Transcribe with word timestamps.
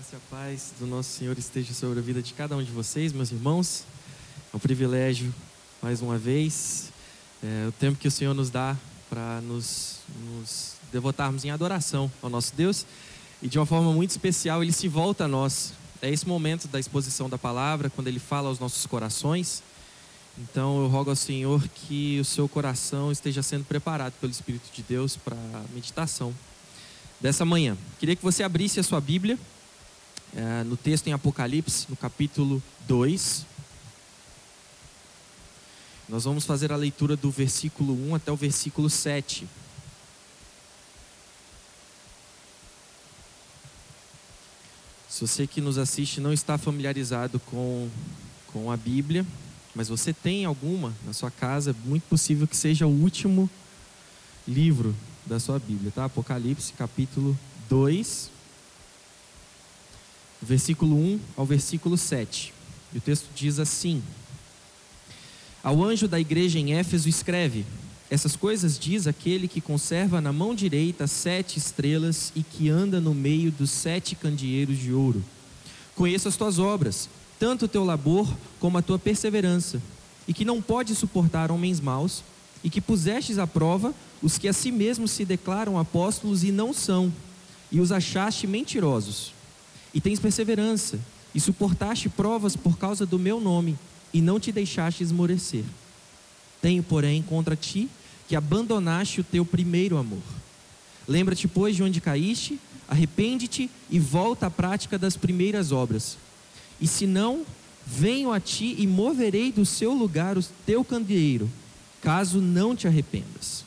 graça 0.00 0.14
e 0.14 0.16
a 0.16 0.20
paz 0.30 0.72
do 0.80 0.86
nosso 0.86 1.10
Senhor 1.10 1.38
esteja 1.38 1.74
sobre 1.74 1.98
a 1.98 2.02
vida 2.02 2.22
de 2.22 2.32
cada 2.32 2.56
um 2.56 2.62
de 2.62 2.70
vocês, 2.70 3.12
meus 3.12 3.32
irmãos. 3.32 3.84
É 4.50 4.56
um 4.56 4.58
privilégio, 4.58 5.34
mais 5.82 6.00
uma 6.00 6.16
vez, 6.16 6.90
é, 7.42 7.66
o 7.68 7.72
tempo 7.72 7.98
que 7.98 8.08
o 8.08 8.10
Senhor 8.10 8.32
nos 8.32 8.48
dá 8.48 8.74
para 9.10 9.42
nos, 9.42 9.98
nos 10.24 10.76
devotarmos 10.90 11.44
em 11.44 11.50
adoração 11.50 12.10
ao 12.22 12.30
nosso 12.30 12.54
Deus. 12.56 12.86
E 13.42 13.48
de 13.48 13.58
uma 13.58 13.66
forma 13.66 13.92
muito 13.92 14.08
especial, 14.08 14.62
Ele 14.62 14.72
se 14.72 14.88
volta 14.88 15.24
a 15.24 15.28
nós. 15.28 15.74
É 16.00 16.08
esse 16.08 16.26
momento 16.26 16.66
da 16.66 16.80
exposição 16.80 17.28
da 17.28 17.36
palavra, 17.36 17.90
quando 17.90 18.08
Ele 18.08 18.18
fala 18.18 18.48
aos 18.48 18.58
nossos 18.58 18.86
corações. 18.86 19.62
Então 20.38 20.80
eu 20.80 20.88
rogo 20.88 21.10
ao 21.10 21.16
Senhor 21.16 21.62
que 21.74 22.18
o 22.18 22.24
seu 22.24 22.48
coração 22.48 23.12
esteja 23.12 23.42
sendo 23.42 23.66
preparado 23.66 24.14
pelo 24.18 24.32
Espírito 24.32 24.72
de 24.72 24.82
Deus 24.82 25.18
para 25.18 25.36
a 25.36 25.74
meditação 25.74 26.34
dessa 27.20 27.44
manhã. 27.44 27.76
Queria 27.98 28.16
que 28.16 28.22
você 28.22 28.42
abrisse 28.42 28.80
a 28.80 28.82
sua 28.82 28.98
Bíblia 28.98 29.38
é, 30.34 30.64
no 30.64 30.76
texto 30.76 31.06
em 31.06 31.12
Apocalipse, 31.12 31.86
no 31.88 31.96
capítulo 31.96 32.62
2. 32.86 33.46
Nós 36.08 36.24
vamos 36.24 36.44
fazer 36.44 36.72
a 36.72 36.76
leitura 36.76 37.16
do 37.16 37.30
versículo 37.30 37.94
1 38.10 38.14
até 38.16 38.32
o 38.32 38.36
versículo 38.36 38.90
7. 38.90 39.46
Se 45.08 45.26
você 45.26 45.46
que 45.46 45.60
nos 45.60 45.78
assiste 45.78 46.20
não 46.20 46.32
está 46.32 46.56
familiarizado 46.56 47.38
com, 47.40 47.88
com 48.52 48.70
a 48.72 48.76
Bíblia, 48.76 49.26
mas 49.74 49.88
você 49.88 50.12
tem 50.12 50.44
alguma 50.44 50.94
na 51.04 51.12
sua 51.12 51.30
casa, 51.30 51.70
é 51.70 51.88
muito 51.88 52.04
possível 52.04 52.46
que 52.46 52.56
seja 52.56 52.86
o 52.86 52.90
último 52.90 53.48
livro 54.48 54.94
da 55.26 55.38
sua 55.38 55.58
Bíblia, 55.58 55.92
tá? 55.94 56.06
Apocalipse, 56.06 56.72
capítulo 56.72 57.38
2, 57.68 58.30
versículo 60.42 60.96
1 60.96 61.20
ao 61.36 61.44
versículo 61.44 61.96
7. 61.96 62.52
E 62.92 62.98
o 62.98 63.00
texto 63.00 63.28
diz 63.34 63.58
assim: 63.58 64.02
Ao 65.62 65.82
anjo 65.82 66.08
da 66.08 66.18
igreja 66.18 66.58
em 66.58 66.74
Éfeso 66.74 67.08
escreve: 67.08 67.64
Essas 68.10 68.36
coisas 68.36 68.78
diz 68.78 69.06
aquele 69.06 69.46
que 69.46 69.60
conserva 69.60 70.20
na 70.20 70.32
mão 70.32 70.54
direita 70.54 71.06
sete 71.06 71.58
estrelas 71.58 72.32
e 72.34 72.42
que 72.42 72.68
anda 72.68 73.00
no 73.00 73.14
meio 73.14 73.50
dos 73.50 73.70
sete 73.70 74.14
candeeiros 74.14 74.78
de 74.78 74.92
ouro. 74.92 75.22
Conheço 75.94 76.28
as 76.28 76.36
tuas 76.36 76.58
obras, 76.58 77.08
tanto 77.38 77.66
o 77.66 77.68
teu 77.68 77.84
labor 77.84 78.28
como 78.58 78.78
a 78.78 78.82
tua 78.82 78.98
perseverança, 78.98 79.80
e 80.26 80.32
que 80.32 80.44
não 80.44 80.62
pode 80.62 80.94
suportar 80.94 81.50
homens 81.50 81.80
maus, 81.80 82.22
e 82.62 82.70
que 82.70 82.80
pusestes 82.80 83.38
à 83.38 83.46
prova 83.46 83.94
os 84.22 84.36
que 84.36 84.48
a 84.48 84.52
si 84.52 84.70
mesmos 84.70 85.10
se 85.10 85.24
declaram 85.24 85.78
apóstolos 85.78 86.44
e 86.44 86.52
não 86.52 86.72
são, 86.72 87.12
e 87.70 87.80
os 87.80 87.92
achaste 87.92 88.46
mentirosos. 88.46 89.32
E 89.92 90.00
tens 90.00 90.20
perseverança, 90.20 90.98
e 91.34 91.40
suportaste 91.40 92.08
provas 92.08 92.56
por 92.56 92.78
causa 92.78 93.04
do 93.04 93.18
meu 93.18 93.40
nome, 93.40 93.78
e 94.12 94.20
não 94.20 94.40
te 94.40 94.52
deixaste 94.52 95.02
esmorecer. 95.02 95.64
Tenho, 96.60 96.82
porém, 96.82 97.22
contra 97.22 97.56
ti 97.56 97.88
que 98.28 98.36
abandonaste 98.36 99.20
o 99.20 99.24
teu 99.24 99.44
primeiro 99.44 99.96
amor. 99.96 100.22
Lembra-te, 101.08 101.48
pois, 101.48 101.74
de 101.74 101.82
onde 101.82 102.00
caíste, 102.00 102.60
arrepende-te 102.88 103.70
e 103.88 103.98
volta 103.98 104.46
à 104.46 104.50
prática 104.50 104.98
das 104.98 105.16
primeiras 105.16 105.72
obras. 105.72 106.16
E 106.80 106.86
se 106.86 107.06
não, 107.06 107.44
venho 107.86 108.32
a 108.32 108.38
ti 108.38 108.76
e 108.78 108.86
moverei 108.86 109.50
do 109.50 109.66
seu 109.66 109.92
lugar 109.92 110.38
o 110.38 110.44
teu 110.64 110.84
candeeiro, 110.84 111.50
caso 112.00 112.40
não 112.40 112.76
te 112.76 112.86
arrependas. 112.86 113.64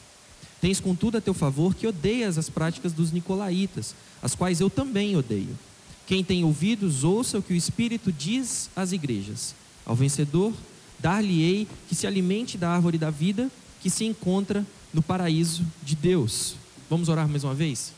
Tens, 0.62 0.80
contudo, 0.80 1.18
a 1.18 1.22
teu 1.22 1.34
favor 1.34 1.76
que 1.76 1.86
odeias 1.86 2.38
as 2.38 2.50
práticas 2.50 2.94
dos 2.94 3.12
nicolaítas, 3.12 3.94
as 4.22 4.34
quais 4.34 4.62
eu 4.62 4.70
também 4.70 5.18
odeio. 5.18 5.58
Quem 6.06 6.24
tem 6.24 6.44
ouvidos, 6.44 7.04
ouça 7.04 7.38
o 7.40 7.42
que 7.42 7.54
o 7.54 7.56
Espírito 7.56 8.12
diz 8.12 8.70
às 8.76 8.92
igrejas. 8.92 9.56
Ao 9.86 9.96
vencedor, 9.96 10.54
dar-lhe-ei 11.00 11.68
que 11.88 11.96
se 11.96 12.06
alimente 12.06 12.58
da 12.58 12.70
árvore 12.70 12.98
da 12.98 13.10
vida 13.10 13.50
que 13.82 13.90
se 13.90 14.06
encontra 14.06 14.66
no 14.94 15.02
paraíso 15.02 15.66
de 15.82 15.96
Deus. 15.96 16.56
Vamos 16.90 17.10
orar 17.10 17.28
mais 17.28 17.44
uma 17.44 17.54
vez? 17.54 17.94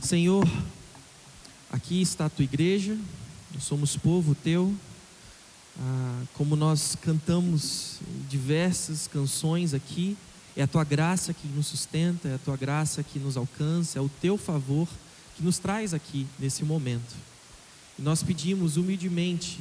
Senhor, 0.00 0.48
aqui 1.70 2.00
está 2.00 2.26
a 2.26 2.30
tua 2.30 2.44
igreja, 2.44 2.96
nós 3.54 3.64
somos 3.64 3.96
povo 3.96 4.34
teu. 4.34 4.74
Ah, 5.78 6.22
como 6.34 6.56
nós 6.56 6.96
cantamos 7.02 8.00
diversas 8.28 9.06
canções 9.06 9.74
aqui, 9.74 10.16
é 10.56 10.62
a 10.62 10.66
tua 10.66 10.84
graça 10.84 11.34
que 11.34 11.46
nos 11.48 11.66
sustenta, 11.66 12.28
é 12.28 12.34
a 12.34 12.38
tua 12.38 12.56
graça 12.56 13.02
que 13.02 13.18
nos 13.18 13.36
alcança, 13.36 13.98
é 13.98 14.02
o 14.02 14.08
teu 14.08 14.38
favor 14.38 14.88
que 15.36 15.42
nos 15.42 15.58
traz 15.58 15.92
aqui 15.92 16.26
nesse 16.38 16.64
momento. 16.64 17.14
E 17.98 18.02
nós 18.02 18.22
pedimos 18.22 18.76
humildemente, 18.76 19.60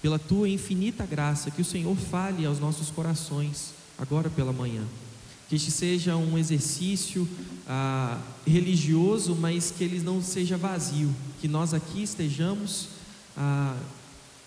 pela 0.00 0.18
tua 0.18 0.48
infinita 0.48 1.04
graça, 1.04 1.50
que 1.50 1.62
o 1.62 1.64
Senhor 1.64 1.96
fale 1.96 2.46
aos 2.46 2.58
nossos 2.60 2.90
corações, 2.90 3.72
agora 3.98 4.30
pela 4.30 4.52
manhã. 4.52 4.84
Que 5.48 5.56
este 5.56 5.70
seja 5.70 6.16
um 6.16 6.36
exercício 6.36 7.28
ah, 7.68 8.20
religioso, 8.46 9.34
mas 9.34 9.70
que 9.70 9.84
ele 9.84 10.00
não 10.00 10.22
seja 10.22 10.56
vazio. 10.56 11.14
Que 11.40 11.48
nós 11.48 11.74
aqui 11.74 12.02
estejamos 12.02 12.88
ah, 13.36 13.76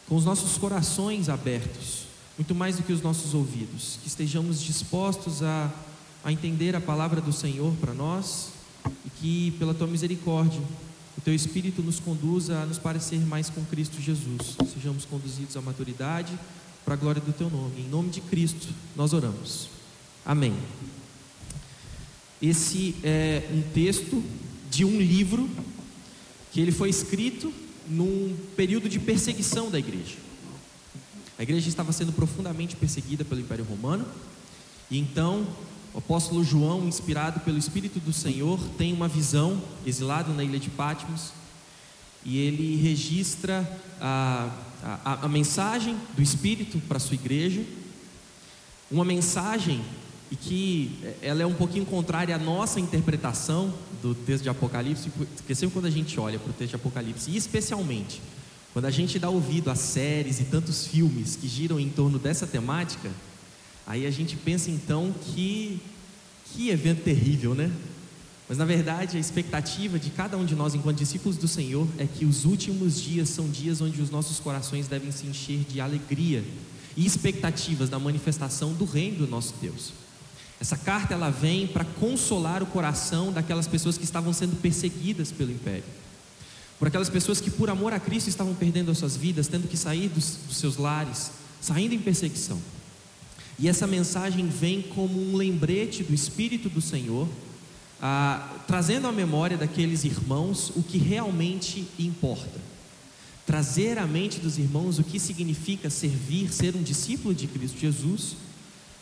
com 0.07 0.15
os 0.15 0.25
nossos 0.25 0.57
corações 0.57 1.29
abertos, 1.29 2.03
muito 2.37 2.55
mais 2.55 2.77
do 2.77 2.83
que 2.83 2.91
os 2.91 3.01
nossos 3.01 3.33
ouvidos. 3.33 3.99
Que 4.01 4.07
estejamos 4.07 4.61
dispostos 4.61 5.43
a 5.43 5.71
a 6.23 6.31
entender 6.31 6.75
a 6.75 6.81
palavra 6.81 7.21
do 7.21 7.31
Senhor 7.31 7.73
para 7.79 7.93
nós 7.93 8.49
e 9.05 9.09
que, 9.09 9.51
pela 9.59 9.73
tua 9.73 9.87
misericórdia, 9.87 10.61
o 11.17 11.21
teu 11.21 11.33
Espírito 11.33 11.81
nos 11.81 11.99
conduza 11.99 12.61
a 12.61 12.65
nos 12.65 12.77
parecer 12.77 13.19
mais 13.19 13.49
com 13.49 13.63
Cristo 13.65 14.01
Jesus. 14.01 14.55
Sejamos 14.73 15.05
conduzidos 15.05 15.57
à 15.57 15.61
maturidade 15.61 16.37
para 16.85 16.93
a 16.93 16.97
glória 16.97 17.21
do 17.21 17.33
teu 17.33 17.49
nome. 17.49 17.81
Em 17.81 17.89
nome 17.89 18.09
de 18.09 18.21
Cristo, 18.21 18.67
nós 18.95 19.13
oramos. 19.13 19.69
Amém. 20.25 20.53
Esse 22.41 22.95
é 23.03 23.49
um 23.51 23.61
texto 23.73 24.23
de 24.71 24.85
um 24.85 24.97
livro 24.97 25.49
que 26.51 26.61
ele 26.61 26.71
foi 26.71 26.89
escrito 26.89 27.53
num 27.89 28.35
período 28.55 28.87
de 28.87 28.99
perseguição 28.99 29.69
da 29.69 29.77
igreja. 29.77 30.15
A 31.37 31.43
igreja 31.43 31.67
estava 31.67 31.91
sendo 31.91 32.11
profundamente 32.11 32.75
perseguida 32.75 33.25
pelo 33.25 33.41
Império 33.41 33.65
Romano, 33.65 34.05
e 34.89 34.97
então 34.97 35.45
o 35.93 35.97
apóstolo 35.97 36.43
João, 36.43 36.87
inspirado 36.87 37.39
pelo 37.39 37.57
Espírito 37.57 37.99
do 37.99 38.13
Senhor, 38.13 38.59
tem 38.77 38.93
uma 38.93 39.07
visão, 39.07 39.61
exilado 39.85 40.33
na 40.33 40.43
ilha 40.43 40.59
de 40.59 40.69
Patmos, 40.69 41.31
e 42.23 42.37
ele 42.37 42.75
registra 42.75 43.67
a, 43.99 44.49
a, 44.83 45.25
a 45.25 45.27
mensagem 45.27 45.97
do 46.15 46.21
Espírito 46.21 46.79
para 46.87 46.97
a 46.97 46.99
sua 46.99 47.15
igreja, 47.15 47.63
uma 48.91 49.05
mensagem 49.05 49.81
e 50.31 50.35
que 50.35 50.99
ela 51.21 51.41
é 51.41 51.45
um 51.45 51.53
pouquinho 51.53 51.85
contrária 51.85 52.35
à 52.35 52.39
nossa 52.39 52.79
interpretação 52.79 53.73
do 54.01 54.13
texto 54.13 54.43
de 54.43 54.49
Apocalipse, 54.49 55.09
porque 55.09 55.55
sempre 55.55 55.73
quando 55.73 55.85
a 55.85 55.91
gente 55.91 56.19
olha 56.19 56.37
para 56.37 56.51
o 56.51 56.53
texto 56.53 56.71
de 56.71 56.75
Apocalipse, 56.75 57.31
e 57.31 57.37
especialmente 57.37 58.21
quando 58.71 58.85
a 58.85 58.91
gente 58.91 59.17
dá 59.17 59.29
ouvido 59.29 59.71
a 59.71 59.75
séries 59.75 60.39
e 60.39 60.43
tantos 60.43 60.85
filmes 60.85 61.35
que 61.35 61.47
giram 61.47 61.79
em 61.79 61.89
torno 61.89 62.19
dessa 62.19 62.45
temática, 62.45 63.09
Aí 63.89 64.05
a 64.05 64.11
gente 64.11 64.35
pensa 64.37 64.69
então 64.69 65.13
que 65.19 65.81
que 66.53 66.69
evento 66.69 67.03
terrível, 67.03 67.55
né? 67.55 67.71
Mas 68.47 68.57
na 68.57 68.65
verdade 68.65 69.17
a 69.17 69.19
expectativa 69.19 69.97
de 69.97 70.11
cada 70.11 70.37
um 70.37 70.45
de 70.45 70.55
nós 70.55 70.75
enquanto 70.75 70.97
discípulos 70.97 71.37
do 71.37 71.47
Senhor 71.47 71.87
é 71.97 72.05
que 72.05 72.23
os 72.23 72.45
últimos 72.45 73.01
dias 73.01 73.29
são 73.29 73.49
dias 73.49 73.81
onde 73.81 73.99
os 73.99 74.11
nossos 74.11 74.39
corações 74.39 74.87
devem 74.87 75.11
se 75.11 75.25
encher 75.25 75.65
de 75.67 75.81
alegria 75.81 76.43
e 76.95 77.03
expectativas 77.03 77.89
da 77.89 77.97
manifestação 77.97 78.73
do 78.73 78.85
reino 78.85 79.25
do 79.25 79.27
nosso 79.27 79.55
Deus. 79.59 79.91
Essa 80.61 80.77
carta 80.77 81.15
ela 81.15 81.31
vem 81.31 81.65
para 81.65 81.83
consolar 81.83 82.61
o 82.61 82.67
coração 82.67 83.31
daquelas 83.31 83.67
pessoas 83.67 83.97
que 83.97 84.03
estavam 84.03 84.33
sendo 84.33 84.55
perseguidas 84.61 85.31
pelo 85.31 85.51
império. 85.51 85.83
Por 86.77 86.87
aquelas 86.87 87.09
pessoas 87.09 87.41
que 87.41 87.49
por 87.49 87.71
amor 87.71 87.93
a 87.93 87.99
Cristo 87.99 88.27
estavam 88.27 88.53
perdendo 88.53 88.91
as 88.91 88.99
suas 88.99 89.17
vidas, 89.17 89.47
tendo 89.47 89.67
que 89.67 89.77
sair 89.77 90.09
dos, 90.09 90.37
dos 90.47 90.57
seus 90.57 90.77
lares, 90.77 91.31
saindo 91.59 91.95
em 91.95 91.99
perseguição. 91.99 92.59
E 93.59 93.67
essa 93.67 93.85
mensagem 93.85 94.47
vem 94.47 94.81
como 94.81 95.21
um 95.21 95.35
lembrete 95.35 96.01
do 96.01 96.13
Espírito 96.13 96.69
do 96.69 96.79
Senhor, 96.79 97.27
ah, 98.01 98.55
trazendo 98.65 99.05
à 99.05 99.11
memória 99.11 99.57
daqueles 99.57 100.05
irmãos 100.05 100.71
o 100.77 100.81
que 100.81 100.97
realmente 100.97 101.85
importa. 101.99 102.69
Trazer 103.45 103.97
à 103.97 104.07
mente 104.07 104.39
dos 104.39 104.57
irmãos 104.57 104.97
o 104.97 105.03
que 105.03 105.19
significa 105.19 105.89
servir, 105.89 106.53
ser 106.53 106.73
um 106.73 106.81
discípulo 106.81 107.33
de 107.33 107.47
Cristo 107.47 107.77
Jesus, 107.77 108.37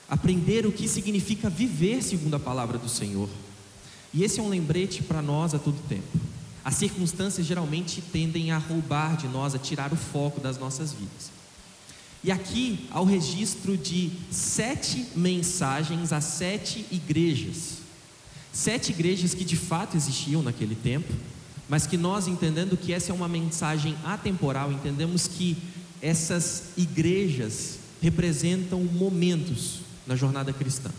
aprender 0.09 0.65
o 0.65 0.71
que 0.71 0.87
significa 0.87 1.49
viver 1.49 2.01
segundo 2.01 2.35
a 2.35 2.39
palavra 2.39 2.79
do 2.79 2.89
Senhor. 2.89 3.29
E 4.11 4.23
esse 4.23 4.39
é 4.39 4.43
um 4.43 4.49
lembrete 4.49 5.03
para 5.03 5.21
nós 5.21 5.53
a 5.53 5.59
todo 5.59 5.75
tempo. 5.87 6.17
As 6.65 6.75
circunstâncias 6.75 7.45
geralmente 7.45 8.01
tendem 8.01 8.51
a 8.51 8.57
roubar 8.57 9.17
de 9.17 9.27
nós, 9.27 9.53
a 9.53 9.59
tirar 9.59 9.93
o 9.93 9.95
foco 9.95 10.41
das 10.41 10.57
nossas 10.57 10.91
vidas. 10.93 11.36
E 12.23 12.31
aqui 12.31 12.87
há 12.91 12.99
o 12.99 13.05
registro 13.05 13.77
de 13.77 14.11
sete 14.31 15.07
mensagens 15.15 16.11
a 16.11 16.19
sete 16.19 16.85
igrejas. 16.91 17.77
Sete 18.51 18.91
igrejas 18.91 19.33
que 19.33 19.45
de 19.45 19.55
fato 19.55 19.95
existiam 19.95 20.41
naquele 20.41 20.75
tempo, 20.75 21.13
mas 21.69 21.85
que 21.85 21.97
nós, 21.97 22.27
entendendo 22.27 22.75
que 22.75 22.91
essa 22.91 23.11
é 23.11 23.15
uma 23.15 23.27
mensagem 23.27 23.95
atemporal, 24.03 24.71
entendemos 24.71 25.27
que 25.27 25.57
essas 26.01 26.69
igrejas 26.75 27.79
representam 28.01 28.83
momentos 28.83 29.81
na 30.05 30.15
jornada 30.15 30.53
cristã. 30.53 30.89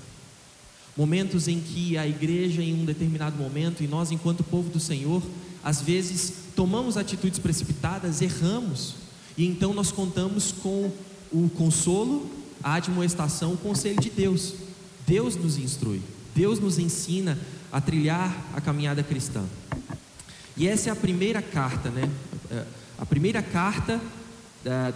Momentos 0.97 1.49
em 1.49 1.61
que 1.61 1.97
a 1.97 2.07
igreja, 2.07 2.63
em 2.63 2.75
um 2.75 2.85
determinado 2.85 3.37
momento, 3.37 3.83
e 3.83 3.87
nós, 3.87 4.11
enquanto 4.11 4.43
povo 4.45 4.69
do 4.69 4.81
Senhor, 4.81 5.23
às 5.63 5.81
vezes 5.81 6.33
tomamos 6.55 6.97
atitudes 6.97 7.39
precipitadas, 7.39 8.21
erramos, 8.21 8.95
e 9.37 9.47
então 9.47 9.73
nós 9.73 9.93
contamos 9.93 10.51
com 10.51 10.91
o 11.33 11.49
consolo, 11.51 12.29
a 12.63 12.75
admoestação, 12.75 13.55
o 13.55 13.57
conselho 13.57 14.01
de 14.01 14.11
Deus. 14.11 14.55
Deus 15.07 15.37
nos 15.37 15.59
instrui, 15.59 16.03
Deus 16.35 16.59
nos 16.59 16.79
ensina 16.79 17.39
a 17.73 17.81
trilhar 17.81 18.51
a 18.55 18.61
caminhada 18.61 19.03
cristã. 19.03 19.45
E 20.57 20.67
essa 20.67 20.89
é 20.89 20.93
a 20.93 20.97
primeira 20.97 21.41
carta, 21.41 21.91
né? 21.91 22.11
É, 22.51 22.65
a 22.99 23.07
primeira 23.07 23.43
carta 23.43 24.01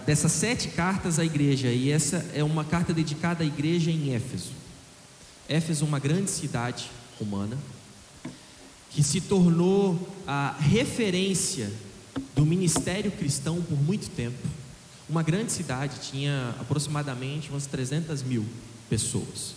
dessas 0.05 0.33
sete 0.33 0.67
cartas 0.67 1.17
à 1.17 1.25
igreja, 1.25 1.69
e 1.69 1.89
essa 1.89 2.17
é 2.33 2.43
uma 2.43 2.63
carta 2.63 2.93
dedicada 2.93 3.43
à 3.43 3.47
igreja 3.47 3.89
em 3.89 4.13
Éfeso. 4.13 4.51
Éfeso, 5.47 5.85
uma 5.85 5.99
grande 5.99 6.29
cidade 6.29 6.91
romana, 7.17 7.57
que 8.91 9.01
se 9.01 9.21
tornou 9.21 10.15
a 10.27 10.55
referência 10.59 11.71
do 12.35 12.45
ministério 12.45 13.09
cristão 13.11 13.61
por 13.61 13.81
muito 13.81 14.09
tempo. 14.09 14.37
Uma 15.13 15.21
grande 15.21 15.51
cidade, 15.51 15.99
tinha 16.09 16.55
aproximadamente 16.59 17.51
umas 17.51 17.67
300 17.67 18.23
mil 18.23 18.43
pessoas. 18.89 19.53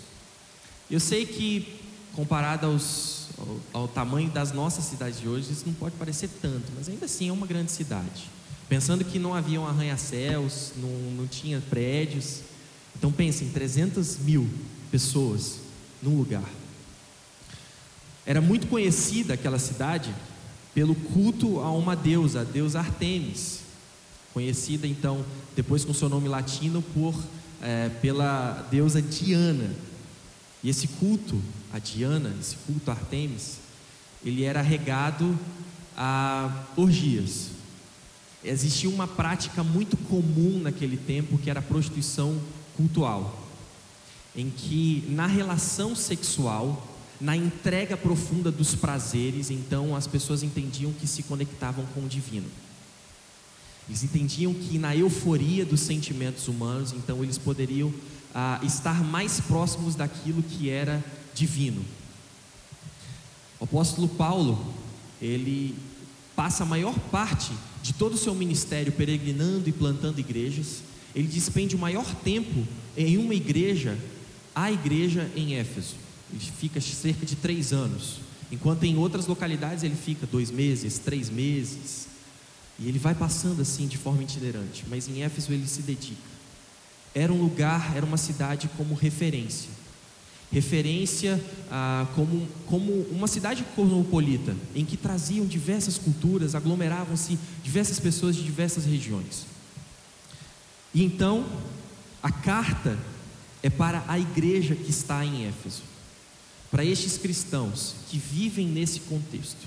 Eu 0.90 1.00
sei 1.00 1.24
que, 1.24 1.80
comparado 2.14 2.66
aos, 2.66 3.28
ao, 3.72 3.80
ao 3.80 3.88
tamanho 3.88 4.28
das 4.28 4.52
nossas 4.52 4.84
cidades 4.84 5.18
de 5.18 5.26
hoje, 5.26 5.50
isso 5.50 5.62
não 5.64 5.72
pode 5.72 5.96
parecer 5.96 6.28
tanto, 6.42 6.70
mas 6.76 6.90
ainda 6.90 7.06
assim 7.06 7.30
é 7.30 7.32
uma 7.32 7.46
grande 7.46 7.72
cidade. 7.72 8.28
Pensando 8.68 9.02
que 9.02 9.18
não 9.18 9.32
haviam 9.32 9.66
arranha-céus, 9.66 10.72
não, 10.76 10.90
não 11.12 11.26
tinha 11.26 11.58
prédios. 11.70 12.40
Então 12.94 13.10
pensem, 13.10 13.48
300 13.48 14.18
mil 14.18 14.46
pessoas 14.90 15.60
num 16.02 16.18
lugar. 16.18 16.44
Era 18.26 18.42
muito 18.42 18.66
conhecida 18.66 19.32
aquela 19.32 19.58
cidade 19.58 20.14
pelo 20.74 20.94
culto 20.94 21.60
a 21.60 21.72
uma 21.72 21.96
deusa, 21.96 22.42
a 22.42 22.44
deusa 22.44 22.78
Artemis, 22.78 23.64
conhecida 24.36 24.86
então 24.86 25.24
depois 25.56 25.82
com 25.82 25.94
seu 25.94 26.10
nome 26.10 26.28
latino 26.28 26.82
por 26.92 27.14
é, 27.62 27.88
pela 28.02 28.68
deusa 28.70 29.00
Diana. 29.00 29.70
E 30.62 30.68
esse 30.68 30.86
culto 30.88 31.40
a 31.72 31.78
Diana, 31.78 32.36
esse 32.38 32.54
culto 32.66 32.90
a 32.90 32.92
Artemis, 32.92 33.60
ele 34.22 34.44
era 34.44 34.60
regado 34.60 35.38
a 35.96 36.66
orgias. 36.76 37.48
Existia 38.44 38.90
uma 38.90 39.08
prática 39.08 39.64
muito 39.64 39.96
comum 39.96 40.60
naquele 40.62 40.98
tempo 40.98 41.38
que 41.38 41.48
era 41.48 41.60
a 41.60 41.62
prostituição 41.62 42.38
cultual, 42.76 43.42
em 44.36 44.50
que 44.50 45.02
na 45.08 45.26
relação 45.26 45.96
sexual 45.96 46.86
na 47.18 47.34
entrega 47.34 47.96
profunda 47.96 48.52
dos 48.52 48.74
prazeres, 48.74 49.50
então 49.50 49.96
as 49.96 50.06
pessoas 50.06 50.42
entendiam 50.42 50.92
que 50.92 51.06
se 51.06 51.22
conectavam 51.22 51.86
com 51.94 52.00
o 52.00 52.06
divino. 52.06 52.65
Eles 53.88 54.02
entendiam 54.02 54.52
que 54.52 54.78
na 54.78 54.96
euforia 54.96 55.64
dos 55.64 55.80
sentimentos 55.80 56.48
humanos, 56.48 56.92
então 56.92 57.22
eles 57.22 57.38
poderiam 57.38 57.92
ah, 58.34 58.60
estar 58.62 59.04
mais 59.04 59.40
próximos 59.40 59.94
daquilo 59.94 60.42
que 60.42 60.68
era 60.68 61.04
divino. 61.34 61.84
O 63.60 63.64
apóstolo 63.64 64.08
Paulo, 64.08 64.74
ele 65.22 65.74
passa 66.34 66.64
a 66.64 66.66
maior 66.66 66.98
parte 67.10 67.52
de 67.82 67.94
todo 67.94 68.14
o 68.14 68.18
seu 68.18 68.34
ministério 68.34 68.92
peregrinando 68.92 69.68
e 69.68 69.72
plantando 69.72 70.18
igrejas. 70.18 70.82
Ele 71.14 71.28
despende 71.28 71.74
o 71.74 71.78
maior 71.78 72.04
tempo 72.16 72.66
em 72.96 73.16
uma 73.16 73.34
igreja, 73.34 73.96
a 74.54 74.70
igreja 74.70 75.30
em 75.36 75.54
Éfeso. 75.54 75.94
Ele 76.30 76.40
fica 76.40 76.80
cerca 76.80 77.24
de 77.24 77.36
três 77.36 77.72
anos, 77.72 78.16
enquanto 78.50 78.82
em 78.82 78.96
outras 78.98 79.26
localidades 79.26 79.84
ele 79.84 79.94
fica 79.94 80.26
dois 80.26 80.50
meses, 80.50 80.98
três 80.98 81.30
meses, 81.30 82.08
e 82.78 82.88
ele 82.88 82.98
vai 82.98 83.14
passando 83.14 83.62
assim 83.62 83.86
de 83.86 83.96
forma 83.96 84.22
itinerante. 84.22 84.84
Mas 84.88 85.08
em 85.08 85.22
Éfeso 85.22 85.52
ele 85.52 85.66
se 85.66 85.82
dedica. 85.82 86.36
Era 87.14 87.32
um 87.32 87.40
lugar, 87.40 87.96
era 87.96 88.04
uma 88.04 88.16
cidade 88.16 88.68
como 88.76 88.94
referência, 88.94 89.70
referência 90.52 91.42
ah, 91.70 92.06
como, 92.14 92.46
como 92.66 92.92
uma 93.10 93.26
cidade 93.26 93.64
cosmopolita, 93.74 94.54
em 94.74 94.84
que 94.84 94.96
traziam 94.96 95.46
diversas 95.46 95.96
culturas, 95.96 96.54
aglomeravam-se 96.54 97.38
diversas 97.64 97.98
pessoas 97.98 98.36
de 98.36 98.42
diversas 98.42 98.84
regiões. 98.84 99.46
E 100.94 101.02
então, 101.02 101.46
a 102.22 102.30
carta 102.30 102.98
é 103.62 103.70
para 103.70 104.04
a 104.06 104.18
igreja 104.18 104.74
que 104.74 104.90
está 104.90 105.24
em 105.24 105.46
Éfeso 105.46 105.82
para 106.70 106.84
estes 106.84 107.16
cristãos 107.16 107.94
que 108.10 108.18
vivem 108.18 108.66
nesse 108.66 109.00
contexto. 109.00 109.66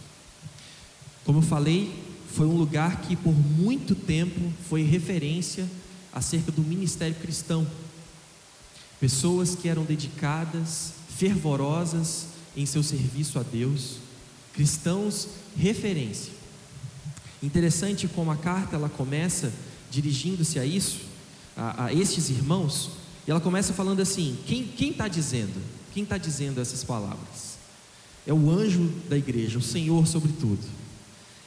Como 1.25 1.39
eu 1.39 1.43
falei, 1.43 1.93
foi 2.33 2.45
um 2.45 2.55
lugar 2.55 3.01
que 3.01 3.15
por 3.15 3.33
muito 3.33 3.95
tempo 3.95 4.39
foi 4.69 4.83
referência 4.83 5.67
acerca 6.13 6.51
do 6.51 6.61
ministério 6.61 7.15
cristão. 7.15 7.67
Pessoas 8.99 9.55
que 9.55 9.69
eram 9.69 9.83
dedicadas, 9.83 10.93
fervorosas 11.17 12.27
em 12.55 12.65
seu 12.65 12.83
serviço 12.83 13.39
a 13.39 13.43
Deus, 13.43 13.97
cristãos 14.53 15.27
referência. 15.57 16.33
Interessante 17.41 18.07
como 18.07 18.31
a 18.31 18.35
carta 18.35 18.75
ela 18.75 18.89
começa 18.89 19.51
dirigindo-se 19.89 20.59
a 20.59 20.65
isso, 20.65 20.99
a, 21.55 21.85
a 21.85 21.93
estes 21.93 22.29
irmãos, 22.29 22.91
e 23.27 23.31
ela 23.31 23.39
começa 23.39 23.73
falando 23.73 24.01
assim: 24.01 24.37
quem 24.45 24.91
está 24.91 25.07
dizendo? 25.07 25.61
Quem 25.93 26.03
está 26.03 26.17
dizendo 26.17 26.59
essas 26.59 26.83
palavras? 26.83 27.57
É 28.27 28.33
o 28.33 28.49
anjo 28.49 28.91
da 29.09 29.17
igreja, 29.17 29.57
o 29.57 29.61
Senhor 29.61 30.05
sobre 30.05 30.31
tudo. 30.33 30.79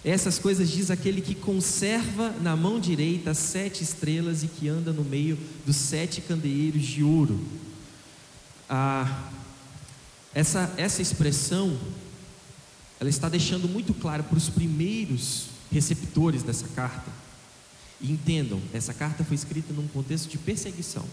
Essas 0.04 0.38
coisas 0.38 0.68
diz 0.68 0.90
aquele 0.90 1.20
que 1.20 1.34
conserva 1.34 2.30
na 2.40 2.56
mão 2.56 2.80
direita 2.80 3.34
sete 3.34 3.84
estrelas 3.84 4.42
e 4.42 4.48
que 4.48 4.68
anda 4.68 4.92
no 4.92 5.04
meio 5.04 5.38
dos 5.64 5.76
sete 5.76 6.20
candeeiros 6.20 6.82
de 6.82 7.04
ouro. 7.04 7.40
Ah, 8.68 9.30
essa, 10.34 10.72
essa 10.76 11.00
expressão, 11.00 11.78
ela 12.98 13.08
está 13.08 13.28
deixando 13.28 13.68
muito 13.68 13.94
claro 13.94 14.24
para 14.24 14.38
os 14.38 14.48
primeiros 14.48 15.46
receptores 15.70 16.42
dessa 16.42 16.66
carta. 16.74 17.10
E 18.00 18.10
entendam, 18.10 18.60
essa 18.72 18.92
carta 18.92 19.22
foi 19.22 19.36
escrita 19.36 19.72
num 19.72 19.86
contexto 19.86 20.28
de 20.28 20.36
perseguição. 20.36 21.04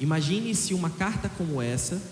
Imagine 0.00 0.52
se 0.56 0.74
uma 0.74 0.90
carta 0.90 1.28
como 1.28 1.62
essa 1.62 2.02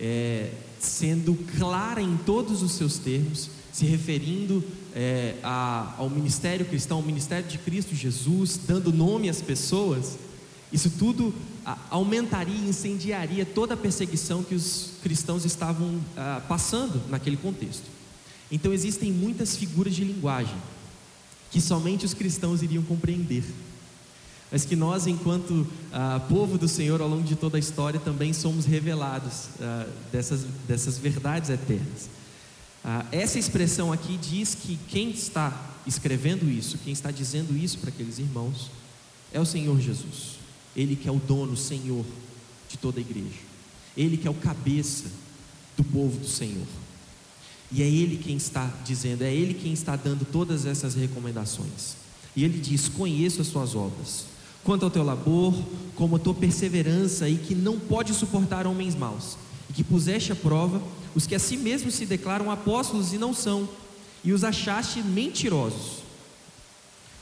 é, 0.00 0.52
sendo 0.80 1.34
clara 1.56 2.02
em 2.02 2.16
todos 2.16 2.62
os 2.62 2.72
seus 2.72 2.98
termos, 2.98 3.50
se 3.72 3.86
referindo 3.86 4.62
é, 4.94 5.36
a, 5.42 5.94
ao 5.98 6.10
ministério 6.10 6.66
cristão, 6.66 6.98
ao 6.98 7.02
ministério 7.02 7.48
de 7.48 7.58
Cristo 7.58 7.94
Jesus, 7.94 8.60
dando 8.66 8.92
nome 8.92 9.28
às 9.28 9.40
pessoas, 9.40 10.18
isso 10.72 10.90
tudo 10.98 11.34
a, 11.64 11.78
aumentaria 11.90 12.54
e 12.54 12.68
incendiaria 12.68 13.44
toda 13.46 13.74
a 13.74 13.76
perseguição 13.76 14.42
que 14.42 14.54
os 14.54 14.90
cristãos 15.02 15.44
estavam 15.44 16.00
a, 16.16 16.42
passando 16.46 17.00
naquele 17.08 17.36
contexto. 17.36 17.86
Então 18.50 18.72
existem 18.72 19.10
muitas 19.10 19.56
figuras 19.56 19.94
de 19.94 20.04
linguagem 20.04 20.56
que 21.50 21.60
somente 21.60 22.04
os 22.04 22.14
cristãos 22.14 22.62
iriam 22.62 22.82
compreender 22.82 23.44
mas 24.52 24.66
que 24.66 24.76
nós, 24.76 25.06
enquanto 25.06 25.66
ah, 25.90 26.20
povo 26.28 26.58
do 26.58 26.68
Senhor, 26.68 27.00
ao 27.00 27.08
longo 27.08 27.22
de 27.22 27.34
toda 27.34 27.56
a 27.56 27.58
história, 27.58 27.98
também 27.98 28.34
somos 28.34 28.66
revelados 28.66 29.48
ah, 29.58 29.86
dessas, 30.12 30.44
dessas 30.68 30.98
verdades 30.98 31.48
eternas. 31.48 32.10
Ah, 32.84 33.06
essa 33.12 33.38
expressão 33.38 33.92
aqui 33.92 34.16
diz 34.16 34.54
que 34.54 34.78
quem 34.88 35.10
está 35.10 35.70
escrevendo 35.86 36.50
isso, 36.50 36.78
quem 36.78 36.92
está 36.92 37.10
dizendo 37.10 37.56
isso 37.56 37.78
para 37.78 37.90
aqueles 37.90 38.18
irmãos, 38.18 38.70
é 39.32 39.40
o 39.40 39.46
Senhor 39.46 39.80
Jesus. 39.80 40.38
Ele 40.76 40.96
que 40.96 41.08
é 41.08 41.12
o 41.12 41.18
dono, 41.18 41.56
Senhor 41.56 42.04
de 42.68 42.78
toda 42.78 42.98
a 42.98 43.02
igreja. 43.02 43.40
Ele 43.96 44.16
que 44.16 44.26
é 44.26 44.30
o 44.30 44.34
cabeça 44.34 45.04
do 45.76 45.84
povo 45.84 46.18
do 46.18 46.28
Senhor. 46.28 46.66
E 47.70 47.82
é 47.82 47.86
Ele 47.86 48.16
quem 48.18 48.36
está 48.36 48.70
dizendo, 48.84 49.22
é 49.22 49.32
Ele 49.32 49.54
quem 49.54 49.72
está 49.72 49.96
dando 49.96 50.24
todas 50.24 50.66
essas 50.66 50.94
recomendações. 50.94 51.96
E 52.34 52.44
Ele 52.44 52.58
diz: 52.58 52.88
Conheço 52.88 53.40
as 53.40 53.46
suas 53.46 53.74
obras 53.74 54.26
quanto 54.64 54.84
ao 54.84 54.90
teu 54.90 55.02
labor, 55.02 55.54
como 55.96 56.16
a 56.16 56.18
tua 56.18 56.34
perseverança, 56.34 57.28
e 57.28 57.36
que 57.36 57.54
não 57.54 57.78
pode 57.78 58.14
suportar 58.14 58.66
homens 58.66 58.94
maus, 58.94 59.36
e 59.68 59.72
que 59.72 59.82
puseste 59.82 60.32
à 60.32 60.36
prova 60.36 60.80
os 61.14 61.26
que 61.26 61.34
a 61.34 61.38
si 61.38 61.56
mesmos 61.56 61.94
se 61.94 62.06
declaram 62.06 62.50
apóstolos 62.50 63.12
e 63.12 63.18
não 63.18 63.34
são, 63.34 63.68
e 64.24 64.32
os 64.32 64.44
achaste 64.44 65.02
mentirosos. 65.02 66.02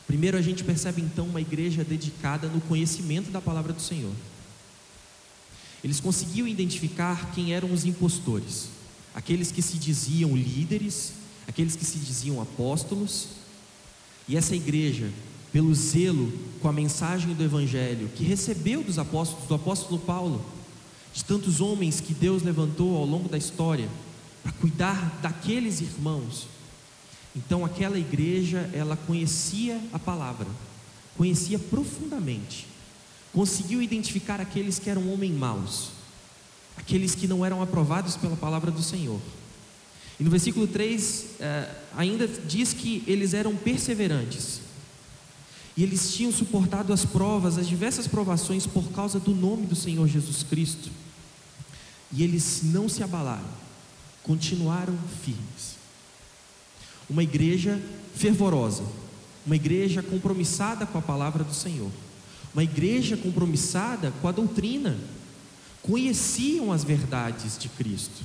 Primeiro 0.07 0.37
a 0.37 0.43
gente 0.43 0.65
percebe 0.65 1.01
então 1.01 1.27
uma 1.27 1.41
igreja 1.41 1.85
dedicada 1.85 2.49
no 2.49 2.61
conhecimento 2.61 3.31
da 3.31 3.41
palavra 3.41 3.73
do 3.73 3.81
Senhor. 3.81 4.13
Eles 5.83 6.01
conseguiam 6.01 6.47
identificar 6.47 7.33
quem 7.33 7.55
eram 7.55 7.73
os 7.73 7.85
impostores, 7.85 8.69
aqueles 9.15 9.51
que 9.51 9.63
se 9.63 9.79
diziam 9.79 10.37
líderes 10.37 11.21
aqueles 11.51 11.75
que 11.75 11.85
se 11.85 11.99
diziam 11.99 12.41
apóstolos, 12.41 13.27
e 14.29 14.37
essa 14.37 14.55
igreja, 14.55 15.11
pelo 15.53 15.75
zelo 15.75 16.33
com 16.61 16.69
a 16.69 16.73
mensagem 16.73 17.35
do 17.35 17.43
Evangelho, 17.43 18.09
que 18.15 18.23
recebeu 18.23 18.85
dos 18.85 18.99
apóstolos, 19.01 19.49
do 19.49 19.55
apóstolo 19.55 19.99
Paulo, 19.99 20.45
de 21.13 21.25
tantos 21.25 21.61
homens 21.61 22.01
que 22.01 22.15
Deus 22.15 22.43
levantou 22.43 22.97
ao 22.97 23.05
longo 23.05 23.29
da 23.29 23.39
história, 23.39 23.89
para 24.43 24.53
cuidar 24.53 25.19
daqueles 25.21 25.81
irmãos. 25.81 26.47
Então 27.35 27.65
aquela 27.65 27.99
igreja, 27.99 28.71
ela 28.73 28.97
conhecia 28.97 29.81
a 29.93 29.99
palavra, 29.99 30.47
conhecia 31.17 31.59
profundamente, 31.59 32.67
conseguiu 33.33 33.83
identificar 33.83 34.41
aqueles 34.41 34.79
que 34.79 34.91
eram 34.91 35.13
homens 35.13 35.37
maus, 35.37 35.91
aqueles 36.77 37.15
que 37.15 37.29
não 37.29 37.45
eram 37.45 37.63
aprovados 37.63 38.17
pela 38.17 38.37
palavra 38.37 38.71
do 38.71 38.83
Senhor. 38.83 39.21
E 40.19 40.25
no 40.25 40.31
versículo 40.31 40.67
3 40.67 41.27
eh, 41.41 41.75
ainda 41.97 42.29
diz 42.29 42.75
que 42.75 43.03
eles 43.07 43.33
eram 43.33 43.57
perseverantes. 43.57 44.61
E 45.81 45.83
eles 45.83 46.13
tinham 46.13 46.31
suportado 46.31 46.93
as 46.93 47.07
provas, 47.07 47.57
as 47.57 47.67
diversas 47.67 48.07
provações 48.07 48.67
por 48.67 48.91
causa 48.91 49.19
do 49.19 49.35
nome 49.35 49.65
do 49.65 49.75
Senhor 49.75 50.07
Jesus 50.07 50.43
Cristo. 50.43 50.91
E 52.13 52.23
eles 52.23 52.61
não 52.65 52.87
se 52.87 53.03
abalaram, 53.03 53.49
continuaram 54.23 54.95
firmes. 55.25 55.79
Uma 57.09 57.23
igreja 57.23 57.81
fervorosa, 58.15 58.85
uma 59.47 59.57
igreja 59.57 60.03
compromissada 60.03 60.85
com 60.85 60.99
a 60.99 61.03
palavra 61.03 61.43
do 61.43 61.55
Senhor, 61.55 61.91
uma 62.53 62.63
igreja 62.63 63.17
compromissada 63.17 64.13
com 64.21 64.29
a 64.29 64.33
doutrina, 64.33 64.99
conheciam 65.83 66.73
as 66.73 66.85
verdades 66.85 67.57
de 67.57 67.71
Cristo 67.71 68.23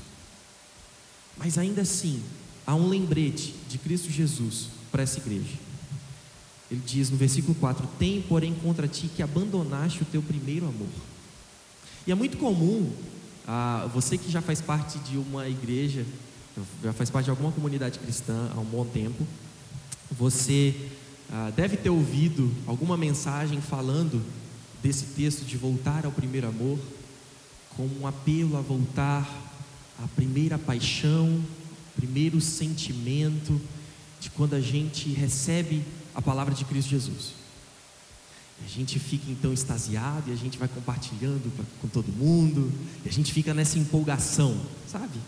mas 1.37 1.57
ainda 1.57 1.81
assim, 1.81 2.21
há 2.65 2.75
um 2.75 2.87
lembrete 2.87 3.53
de 3.67 3.77
Cristo 3.77 4.09
Jesus 4.09 4.67
para 4.91 5.03
essa 5.03 5.19
igreja. 5.19 5.64
Ele 6.69 6.81
diz 6.85 7.09
no 7.09 7.17
versículo 7.17 7.55
4: 7.55 7.87
Tem, 7.99 8.21
porém, 8.21 8.53
contra 8.55 8.87
ti 8.87 9.09
que 9.13 9.21
abandonaste 9.21 10.01
o 10.01 10.05
teu 10.05 10.21
primeiro 10.21 10.67
amor. 10.67 10.87
E 12.07 12.11
é 12.11 12.15
muito 12.15 12.37
comum, 12.37 12.91
ah, 13.47 13.89
você 13.93 14.17
que 14.17 14.31
já 14.31 14.41
faz 14.41 14.61
parte 14.61 14.99
de 14.99 15.17
uma 15.17 15.47
igreja, 15.47 16.05
já 16.83 16.93
faz 16.93 17.09
parte 17.09 17.25
de 17.25 17.31
alguma 17.31 17.51
comunidade 17.51 17.99
cristã 17.99 18.49
há 18.55 18.59
um 18.59 18.65
bom 18.65 18.85
tempo, 18.85 19.25
você 20.11 20.75
ah, 21.31 21.51
deve 21.55 21.77
ter 21.77 21.89
ouvido 21.89 22.51
alguma 22.67 22.95
mensagem 22.95 23.59
falando 23.61 24.21
desse 24.81 25.05
texto 25.15 25.43
de 25.43 25.57
voltar 25.57 26.05
ao 26.05 26.11
primeiro 26.11 26.47
amor, 26.47 26.79
como 27.75 27.89
um 27.99 28.07
apelo 28.07 28.55
a 28.55 28.61
voltar 28.61 29.27
a 30.03 30.07
primeira 30.09 30.57
paixão, 30.57 31.41
primeiro 31.95 32.39
sentimento 32.39 33.59
de 34.19 34.29
quando 34.29 34.53
a 34.53 34.61
gente 34.61 35.09
recebe 35.09 35.83
a 36.15 36.21
palavra 36.21 36.55
de 36.55 36.63
Cristo 36.65 36.89
Jesus. 36.89 37.33
a 38.63 38.67
gente 38.67 38.97
fica 38.99 39.29
então 39.29 39.51
extasiado 39.51 40.29
e 40.29 40.33
a 40.33 40.35
gente 40.35 40.57
vai 40.57 40.67
compartilhando 40.67 41.51
com 41.81 41.87
todo 41.89 42.07
mundo, 42.07 42.71
e 43.03 43.09
a 43.09 43.11
gente 43.11 43.33
fica 43.33 43.53
nessa 43.53 43.77
empolgação, 43.77 44.57
sabe? 44.87 45.19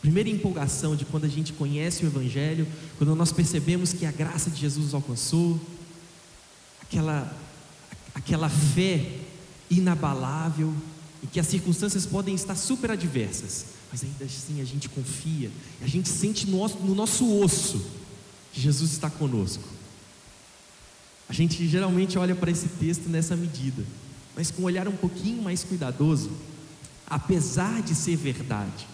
Primeira 0.00 0.28
empolgação 0.28 0.96
de 0.96 1.04
quando 1.04 1.24
a 1.24 1.28
gente 1.28 1.52
conhece 1.52 2.04
o 2.04 2.08
Evangelho, 2.08 2.66
quando 2.98 3.14
nós 3.14 3.30
percebemos 3.30 3.92
que 3.92 4.04
a 4.04 4.10
graça 4.10 4.50
de 4.50 4.60
Jesus 4.60 4.86
nos 4.86 4.94
alcançou, 4.94 5.60
aquela, 6.82 7.32
aquela 8.12 8.48
fé 8.48 9.20
inabalável, 9.70 10.74
e 11.22 11.26
que 11.28 11.38
as 11.38 11.46
circunstâncias 11.46 12.04
podem 12.04 12.34
estar 12.34 12.56
super 12.56 12.90
adversas, 12.90 13.66
mas 13.92 14.02
ainda 14.02 14.24
assim 14.24 14.60
a 14.60 14.64
gente 14.64 14.88
confia, 14.88 15.52
a 15.80 15.86
gente 15.86 16.08
sente 16.08 16.48
no 16.48 16.66
no 16.68 16.96
nosso 16.96 17.38
osso 17.38 17.80
que 18.52 18.60
Jesus 18.60 18.90
está 18.90 19.08
conosco. 19.08 19.62
A 21.32 21.34
gente 21.34 21.66
geralmente 21.66 22.18
olha 22.18 22.34
para 22.34 22.50
esse 22.50 22.68
texto 22.68 23.08
nessa 23.08 23.34
medida, 23.34 23.82
mas 24.36 24.50
com 24.50 24.60
um 24.60 24.64
olhar 24.66 24.86
um 24.86 24.92
pouquinho 24.92 25.42
mais 25.42 25.64
cuidadoso, 25.64 26.30
apesar 27.06 27.80
de 27.80 27.94
ser 27.94 28.16
verdade, 28.16 28.86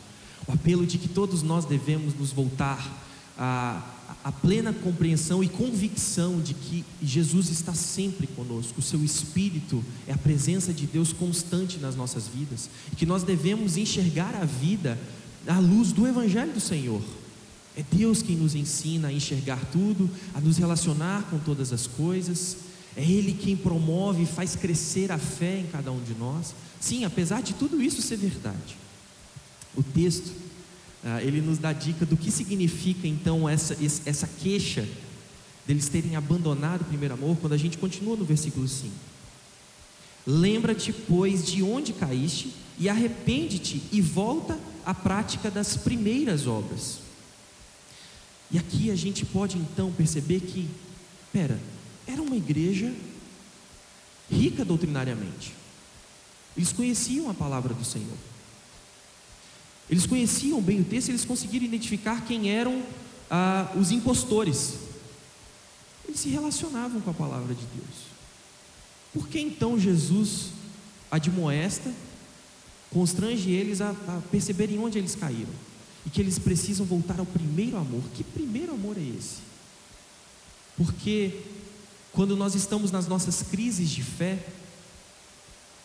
o 0.46 0.52
apelo 0.52 0.86
de 0.86 0.98
que 0.98 1.08
todos 1.08 1.42
nós 1.42 1.64
devemos 1.64 2.14
nos 2.14 2.30
voltar 2.30 2.78
a 3.36 4.30
plena 4.40 4.72
compreensão 4.72 5.42
e 5.42 5.48
convicção 5.48 6.40
de 6.40 6.54
que 6.54 6.84
Jesus 7.02 7.50
está 7.50 7.74
sempre 7.74 8.28
conosco, 8.28 8.78
o 8.78 8.84
seu 8.84 9.02
Espírito 9.02 9.84
é 10.06 10.12
a 10.12 10.16
presença 10.16 10.72
de 10.72 10.86
Deus 10.86 11.12
constante 11.12 11.78
nas 11.78 11.96
nossas 11.96 12.28
vidas, 12.28 12.70
e 12.92 12.94
que 12.94 13.04
nós 13.04 13.24
devemos 13.24 13.76
enxergar 13.76 14.36
a 14.36 14.44
vida 14.44 14.96
à 15.44 15.58
luz 15.58 15.90
do 15.90 16.06
Evangelho 16.06 16.52
do 16.52 16.60
Senhor. 16.60 17.02
É 17.78 17.84
Deus 17.92 18.22
quem 18.22 18.34
nos 18.34 18.56
ensina 18.56 19.06
a 19.06 19.12
enxergar 19.12 19.64
tudo, 19.70 20.10
a 20.34 20.40
nos 20.40 20.58
relacionar 20.58 21.22
com 21.30 21.38
todas 21.38 21.72
as 21.72 21.86
coisas, 21.86 22.56
é 22.96 23.04
Ele 23.04 23.32
quem 23.32 23.56
promove 23.56 24.24
e 24.24 24.26
faz 24.26 24.56
crescer 24.56 25.12
a 25.12 25.18
fé 25.18 25.60
em 25.60 25.66
cada 25.66 25.92
um 25.92 26.02
de 26.02 26.12
nós. 26.14 26.56
Sim, 26.80 27.04
apesar 27.04 27.40
de 27.40 27.54
tudo 27.54 27.80
isso 27.80 28.02
ser 28.02 28.16
verdade, 28.16 28.76
o 29.76 29.82
texto 29.82 30.32
ah, 31.04 31.22
ele 31.22 31.40
nos 31.40 31.58
dá 31.58 31.72
dica 31.72 32.04
do 32.04 32.16
que 32.16 32.30
significa 32.30 33.06
então 33.06 33.48
essa, 33.48 33.76
essa 34.04 34.26
queixa 34.26 34.86
deles 35.64 35.88
terem 35.88 36.16
abandonado 36.16 36.80
o 36.80 36.86
primeiro 36.86 37.14
amor, 37.14 37.36
quando 37.36 37.52
a 37.52 37.56
gente 37.56 37.78
continua 37.78 38.16
no 38.16 38.24
versículo 38.24 38.66
5. 38.66 38.92
Lembra-te, 40.26 40.92
pois, 40.92 41.46
de 41.46 41.62
onde 41.62 41.92
caíste, 41.92 42.52
e 42.78 42.88
arrepende-te 42.88 43.82
e 43.92 44.00
volta 44.00 44.58
à 44.84 44.92
prática 44.92 45.48
das 45.48 45.76
primeiras 45.76 46.46
obras. 46.46 47.07
E 48.50 48.58
aqui 48.58 48.90
a 48.90 48.96
gente 48.96 49.26
pode 49.26 49.58
então 49.58 49.92
perceber 49.92 50.40
que, 50.40 50.68
pera, 51.32 51.58
era 52.06 52.22
uma 52.22 52.36
igreja 52.36 52.92
rica 54.30 54.64
doutrinariamente. 54.64 55.54
Eles 56.56 56.72
conheciam 56.72 57.30
a 57.30 57.34
palavra 57.34 57.74
do 57.74 57.84
Senhor. 57.84 58.16
Eles 59.88 60.06
conheciam 60.06 60.60
bem 60.60 60.80
o 60.80 60.84
texto, 60.84 61.08
eles 61.08 61.24
conseguiram 61.24 61.66
identificar 61.66 62.24
quem 62.26 62.50
eram 62.50 62.82
ah, 63.30 63.70
os 63.78 63.90
impostores. 63.90 64.74
Eles 66.06 66.20
se 66.20 66.28
relacionavam 66.28 67.00
com 67.00 67.10
a 67.10 67.14
palavra 67.14 67.54
de 67.54 67.64
Deus. 67.74 68.08
Por 69.12 69.28
que 69.28 69.38
então 69.38 69.78
Jesus 69.78 70.48
admoesta, 71.10 71.92
constrange 72.90 73.50
eles 73.50 73.80
a, 73.80 73.90
a 73.90 74.22
perceberem 74.30 74.78
onde 74.78 74.98
eles 74.98 75.14
caíram? 75.14 75.67
E 76.08 76.10
que 76.10 76.22
eles 76.22 76.38
precisam 76.38 76.86
voltar 76.86 77.20
ao 77.20 77.26
primeiro 77.26 77.76
amor. 77.76 78.02
Que 78.14 78.24
primeiro 78.24 78.72
amor 78.72 78.96
é 78.96 79.02
esse? 79.02 79.40
Porque 80.74 81.42
quando 82.12 82.34
nós 82.34 82.54
estamos 82.54 82.90
nas 82.90 83.06
nossas 83.06 83.42
crises 83.42 83.90
de 83.90 84.02
fé, 84.02 84.42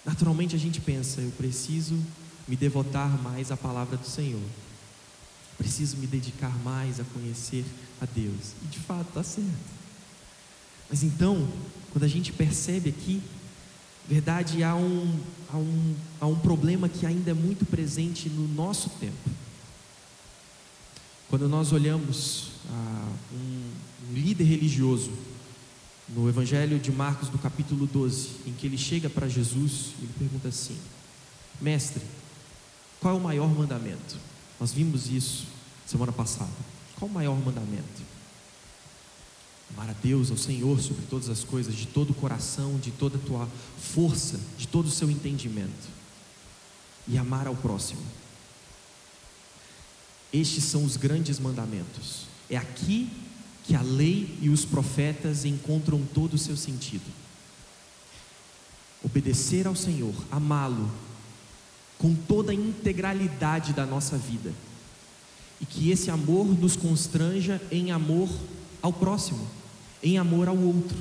naturalmente 0.06 0.56
a 0.56 0.58
gente 0.58 0.80
pensa, 0.80 1.20
eu 1.20 1.30
preciso 1.32 2.00
me 2.48 2.56
devotar 2.56 3.22
mais 3.22 3.52
à 3.52 3.58
palavra 3.58 3.98
do 3.98 4.08
Senhor. 4.08 4.40
Preciso 5.58 5.98
me 5.98 6.08
dedicar 6.08 6.58
mais 6.64 7.02
a 7.02 7.04
conhecer 7.04 7.66
a 8.00 8.06
Deus. 8.06 8.54
E 8.64 8.68
de 8.68 8.80
fato 8.80 9.10
está 9.10 9.24
certo. 9.24 9.50
Mas 10.90 11.04
então, 11.04 11.46
quando 11.92 12.06
a 12.06 12.08
gente 12.08 12.32
percebe 12.32 12.92
aqui, 12.92 13.22
verdade, 14.08 14.64
há 14.64 14.74
um, 14.74 15.20
há, 15.52 15.58
um, 15.58 15.96
há 16.22 16.28
um 16.28 16.40
problema 16.40 16.88
que 16.88 17.06
ainda 17.06 17.32
é 17.32 17.34
muito 17.34 17.66
presente 17.66 18.30
no 18.30 18.48
nosso 18.48 18.90
tempo. 18.92 19.43
Quando 21.34 21.50
nós 21.50 21.72
olhamos 21.72 22.50
ah, 22.70 23.12
um, 23.34 23.72
líder 24.14 24.44
religioso, 24.44 25.10
no 26.08 26.30
Evangelho 26.30 26.78
de 26.78 26.92
Marcos, 26.92 27.28
do 27.28 27.40
capítulo 27.40 27.88
12, 27.88 28.30
em 28.46 28.54
que 28.54 28.68
ele 28.68 28.78
chega 28.78 29.10
para 29.10 29.28
Jesus 29.28 29.96
e 29.98 30.04
ele 30.04 30.14
pergunta 30.20 30.50
assim: 30.50 30.78
Mestre, 31.60 32.04
qual 33.00 33.16
é 33.16 33.18
o 33.18 33.20
maior 33.20 33.48
mandamento? 33.48 34.16
Nós 34.60 34.72
vimos 34.74 35.10
isso 35.10 35.48
semana 35.88 36.12
passada. 36.12 36.52
Qual 37.00 37.10
o 37.10 37.12
maior 37.12 37.36
mandamento? 37.44 38.04
Amar 39.76 39.90
a 39.90 39.94
Deus, 40.04 40.30
ao 40.30 40.38
Senhor, 40.38 40.80
sobre 40.82 41.04
todas 41.08 41.30
as 41.30 41.44
coisas, 41.44 41.74
de 41.74 41.88
todo 41.88 42.12
o 42.12 42.14
coração, 42.14 42.78
de 42.78 42.92
toda 42.92 43.18
a 43.18 43.20
tua 43.20 43.50
força, 43.80 44.40
de 44.56 44.68
todo 44.68 44.86
o 44.86 44.92
seu 44.92 45.10
entendimento. 45.10 45.90
E 47.08 47.18
amar 47.18 47.48
ao 47.48 47.56
próximo. 47.56 48.23
Estes 50.34 50.64
são 50.64 50.84
os 50.84 50.98
grandes 50.98 51.40
mandamentos. 51.40 52.26
É 52.50 52.58
aqui 52.58 53.08
que 53.64 53.76
a 53.76 53.82
lei 53.82 54.36
e 54.42 54.50
os 54.50 54.66
profetas 54.66 55.46
encontram 55.46 56.02
todo 56.14 56.34
o 56.34 56.38
seu 56.40 56.58
sentido. 56.58 57.06
Obedecer 59.04 59.68
ao 59.68 59.76
Senhor, 59.76 60.14
amá-lo, 60.32 60.90
com 62.00 62.16
toda 62.16 62.52
a 62.52 62.56
integralidade 62.56 63.74
da 63.74 63.86
nossa 63.86 64.18
vida. 64.18 64.52
E 65.62 65.66
que 65.66 65.92
esse 65.92 66.10
amor 66.10 66.46
nos 66.60 66.76
constranja 66.76 67.62
em 67.72 67.92
amor 67.92 68.30
ao 68.82 68.92
próximo, 68.92 69.48
em 70.02 70.18
amor 70.18 70.48
ao 70.48 70.58
outro. 70.58 70.98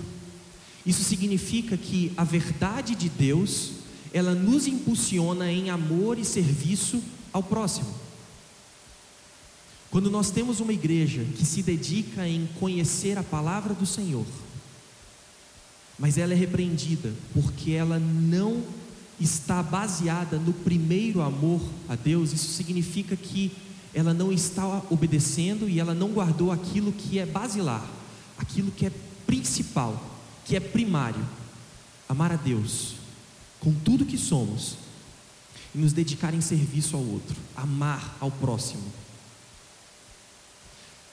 Isso 0.84 1.02
significa 1.02 1.76
que 1.76 2.12
a 2.16 2.24
verdade 2.24 2.94
de 2.94 3.08
Deus, 3.08 3.70
ela 4.12 4.34
nos 4.34 4.66
impulsiona 4.66 5.50
em 5.50 5.70
amor 5.70 6.18
e 6.18 6.24
serviço 6.24 7.02
ao 7.32 7.42
próximo. 7.42 8.11
Quando 9.92 10.10
nós 10.10 10.30
temos 10.30 10.58
uma 10.58 10.72
igreja 10.72 11.22
que 11.36 11.44
se 11.44 11.62
dedica 11.62 12.26
em 12.26 12.48
conhecer 12.58 13.18
a 13.18 13.22
palavra 13.22 13.74
do 13.74 13.84
Senhor, 13.84 14.24
mas 15.98 16.16
ela 16.16 16.32
é 16.32 16.34
repreendida 16.36 17.12
porque 17.34 17.72
ela 17.72 17.98
não 17.98 18.62
está 19.20 19.62
baseada 19.62 20.38
no 20.38 20.54
primeiro 20.54 21.20
amor 21.20 21.60
a 21.90 21.94
Deus, 21.94 22.32
isso 22.32 22.52
significa 22.54 23.14
que 23.14 23.52
ela 23.92 24.14
não 24.14 24.32
está 24.32 24.82
obedecendo 24.88 25.68
e 25.68 25.78
ela 25.78 25.92
não 25.92 26.08
guardou 26.08 26.50
aquilo 26.50 26.90
que 26.90 27.18
é 27.18 27.26
basilar, 27.26 27.86
aquilo 28.38 28.70
que 28.70 28.86
é 28.86 28.92
principal, 29.26 30.02
que 30.46 30.56
é 30.56 30.60
primário: 30.60 31.22
amar 32.08 32.32
a 32.32 32.36
Deus 32.36 32.94
com 33.60 33.74
tudo 33.74 34.06
que 34.06 34.16
somos 34.16 34.78
e 35.74 35.78
nos 35.78 35.92
dedicar 35.92 36.32
em 36.32 36.40
serviço 36.40 36.96
ao 36.96 37.02
outro, 37.02 37.36
amar 37.54 38.16
ao 38.18 38.30
próximo. 38.30 39.01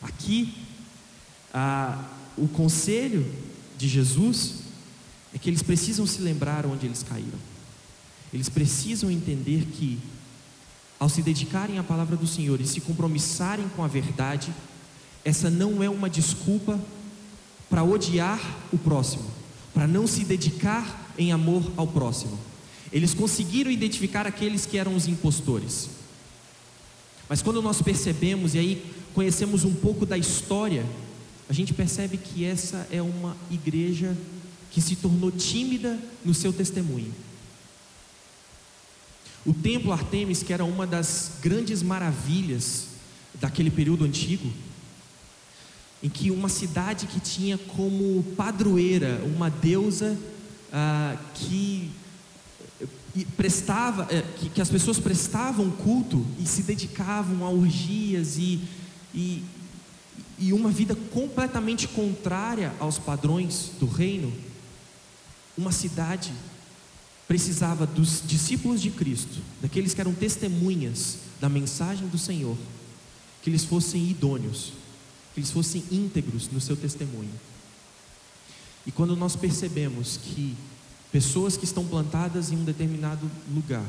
Aqui, 0.02 0.54
o 2.38 2.48
conselho 2.48 3.26
de 3.78 3.88
Jesus 3.88 4.56
é 5.34 5.38
que 5.38 5.50
eles 5.50 5.62
precisam 5.62 6.06
se 6.06 6.22
lembrar 6.22 6.66
onde 6.66 6.86
eles 6.86 7.04
caíram. 7.04 7.40
Eles 8.34 8.50
precisam 8.50 9.10
entender 9.10 9.66
que, 9.74 10.00
ao 11.00 11.10
se 11.10 11.22
dedicarem 11.22 11.80
à 11.80 11.84
palavra 11.84 12.16
do 12.16 12.28
Senhor 12.28 12.60
e 12.62 12.68
se 12.68 12.82
compromissarem 12.82 13.68
com 13.70 13.84
a 13.84 13.88
verdade, 13.88 14.54
essa 15.26 15.50
não 15.50 15.84
é 15.84 15.90
uma 15.90 16.10
desculpa 16.10 16.80
para 17.70 17.84
odiar 17.84 18.40
o 18.72 18.78
próximo, 18.78 19.26
para 19.74 19.88
não 19.88 20.08
se 20.08 20.24
dedicar 20.24 21.14
em 21.18 21.32
amor 21.32 21.72
ao 21.76 21.86
próximo. 21.86 22.40
Eles 22.92 23.14
conseguiram 23.14 23.70
identificar 23.70 24.26
aqueles 24.26 24.66
que 24.66 24.78
eram 24.78 24.96
os 24.96 25.08
impostores. 25.08 25.90
Mas 27.28 27.42
quando 27.42 27.62
nós 27.62 27.82
percebemos, 27.82 28.56
e 28.56 28.60
aí 28.60 28.94
conhecemos 29.14 29.64
um 29.64 29.74
pouco 29.74 30.06
da 30.06 30.18
história, 30.18 30.86
a 31.50 31.54
gente 31.54 31.74
percebe 31.74 32.18
que 32.18 32.46
essa 32.46 32.88
é 32.92 33.02
uma 33.02 33.36
igreja 33.50 34.16
que 34.72 34.82
se 34.82 34.96
tornou 34.96 35.32
tímida 35.32 35.98
no 36.24 36.34
seu 36.34 36.54
testemunho. 36.54 37.14
O 39.46 39.54
templo 39.54 39.92
Artemis, 39.92 40.44
que 40.44 40.54
era 40.54 40.64
uma 40.64 40.86
das 40.86 41.32
grandes 41.42 41.82
maravilhas 41.82 42.88
daquele 43.40 43.72
período 43.72 44.06
antigo, 44.06 44.52
em 46.04 46.10
que 46.10 46.30
uma 46.30 46.50
cidade 46.50 47.08
que 47.08 47.20
tinha 47.20 47.58
como 47.58 48.24
padroeira 48.38 49.22
uma 49.26 49.50
deusa 49.50 50.18
ah, 50.72 51.18
que 51.34 51.92
prestava, 53.36 54.08
eh, 54.12 54.24
que, 54.38 54.50
que, 54.50 54.62
as 54.62 54.70
pessoas 54.70 55.00
prestavam 55.00 55.70
culto 55.72 56.26
e 56.40 56.46
se 56.46 56.62
dedicavam 56.62 57.46
a 57.46 57.50
orgias 57.50 58.38
e, 58.38 58.62
e, 59.14 59.44
e 60.38 60.54
uma 60.54 60.70
vida 60.70 60.96
completamente 60.96 61.88
contrária 61.88 62.74
aos 62.80 62.98
padrões 62.98 63.72
do 63.80 63.86
reino, 63.86 64.32
uma 65.58 65.72
cidade 65.72 66.32
precisava 67.28 67.86
dos 67.86 68.24
discípulos 68.26 68.82
de 68.82 68.90
Cristo, 68.90 69.40
daqueles 69.62 69.94
que 69.94 70.02
eram 70.02 70.16
testemunhas 70.16 71.20
da 71.40 71.48
mensagem 71.48 72.08
do 72.08 72.18
Senhor, 72.18 72.58
que 73.44 73.52
eles 73.52 73.64
fossem 73.64 74.10
idôneos, 74.10 74.74
que 75.34 75.40
eles 75.40 75.52
fossem 75.52 75.84
íntegros 75.92 76.50
no 76.52 76.60
seu 76.60 76.76
testemunho. 76.76 77.30
E 78.84 78.92
quando 78.92 79.16
nós 79.16 79.36
percebemos 79.36 80.18
que 80.18 80.56
pessoas 81.12 81.56
que 81.56 81.66
estão 81.66 81.86
plantadas 81.86 82.52
em 82.52 82.56
um 82.56 82.64
determinado 82.64 83.30
lugar 83.54 83.86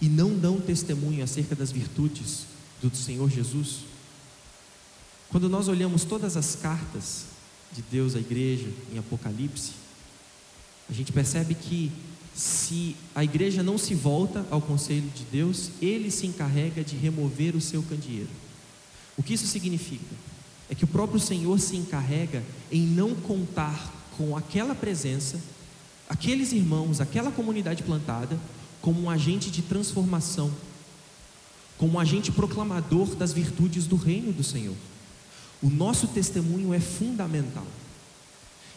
e 0.00 0.08
não 0.08 0.36
dão 0.36 0.60
testemunho 0.60 1.22
acerca 1.22 1.54
das 1.54 1.70
virtudes 1.70 2.46
do 2.82 2.94
Senhor 2.96 3.30
Jesus, 3.30 3.84
quando 5.30 5.48
nós 5.48 5.68
olhamos 5.68 6.04
todas 6.04 6.36
as 6.36 6.56
cartas 6.56 7.26
de 7.72 7.82
Deus 7.82 8.16
à 8.16 8.18
igreja 8.18 8.68
em 8.92 8.98
Apocalipse, 8.98 9.72
a 10.88 10.92
gente 10.92 11.12
percebe 11.12 11.54
que 11.54 11.92
se 12.34 12.96
a 13.14 13.22
igreja 13.22 13.62
não 13.62 13.78
se 13.78 13.94
volta 13.94 14.44
ao 14.50 14.60
conselho 14.60 15.08
de 15.14 15.24
Deus, 15.24 15.70
ele 15.80 16.10
se 16.10 16.26
encarrega 16.26 16.82
de 16.82 16.96
remover 16.96 17.54
o 17.54 17.60
seu 17.60 17.82
candeeiro. 17.82 18.28
O 19.16 19.22
que 19.22 19.34
isso 19.34 19.46
significa? 19.46 20.14
É 20.68 20.74
que 20.74 20.84
o 20.84 20.88
próprio 20.88 21.20
Senhor 21.20 21.58
se 21.60 21.76
encarrega 21.76 22.42
em 22.70 22.82
não 22.82 23.14
contar 23.14 23.92
com 24.16 24.36
aquela 24.36 24.74
presença, 24.74 25.40
aqueles 26.08 26.52
irmãos, 26.52 27.00
aquela 27.00 27.30
comunidade 27.30 27.82
plantada, 27.82 28.38
como 28.80 29.00
um 29.00 29.10
agente 29.10 29.50
de 29.50 29.62
transformação, 29.62 30.50
como 31.78 31.94
um 31.94 32.00
agente 32.00 32.32
proclamador 32.32 33.14
das 33.14 33.32
virtudes 33.32 33.86
do 33.86 33.96
reino 33.96 34.32
do 34.32 34.42
Senhor. 34.42 34.74
O 35.62 35.68
nosso 35.68 36.08
testemunho 36.08 36.72
é 36.72 36.80
fundamental. 36.80 37.66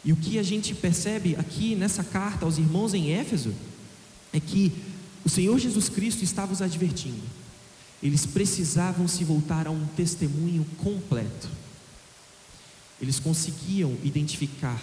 E 0.04 0.12
o 0.12 0.18
que 0.18 0.38
a 0.38 0.44
gente 0.44 0.76
percebe 0.76 1.36
aqui 1.38 1.76
nessa 1.76 2.04
carta 2.04 2.46
aos 2.46 2.58
irmãos 2.58 2.94
em 2.94 3.12
Éfeso 3.12 3.54
é 4.34 4.40
que 4.40 4.72
o 5.24 5.30
Senhor 5.30 5.58
Jesus 5.58 5.88
Cristo 5.88 6.24
estava 6.24 6.52
os 6.52 6.62
advertindo. 6.62 7.22
Eles 8.02 8.26
precisavam 8.26 9.08
se 9.08 9.24
voltar 9.24 9.66
a 9.66 9.72
um 9.72 9.86
testemunho 9.96 10.66
completo. 10.78 11.48
Eles 13.02 13.20
conseguiam 13.20 13.98
identificar 14.04 14.82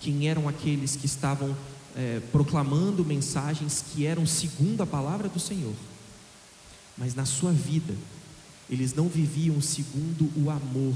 quem 0.00 0.28
eram 0.28 0.48
aqueles 0.48 0.96
que 0.96 1.04
estavam 1.04 1.54
é, 1.94 2.20
proclamando 2.32 3.04
mensagens 3.04 3.84
que 3.92 4.06
eram 4.06 4.26
segundo 4.26 4.82
a 4.82 4.86
palavra 4.86 5.28
do 5.28 5.38
Senhor, 5.38 5.74
mas 6.96 7.14
na 7.14 7.24
sua 7.24 7.52
vida, 7.52 7.94
eles 8.70 8.94
não 8.94 9.08
viviam 9.08 9.60
segundo 9.60 10.30
o 10.36 10.50
amor 10.50 10.94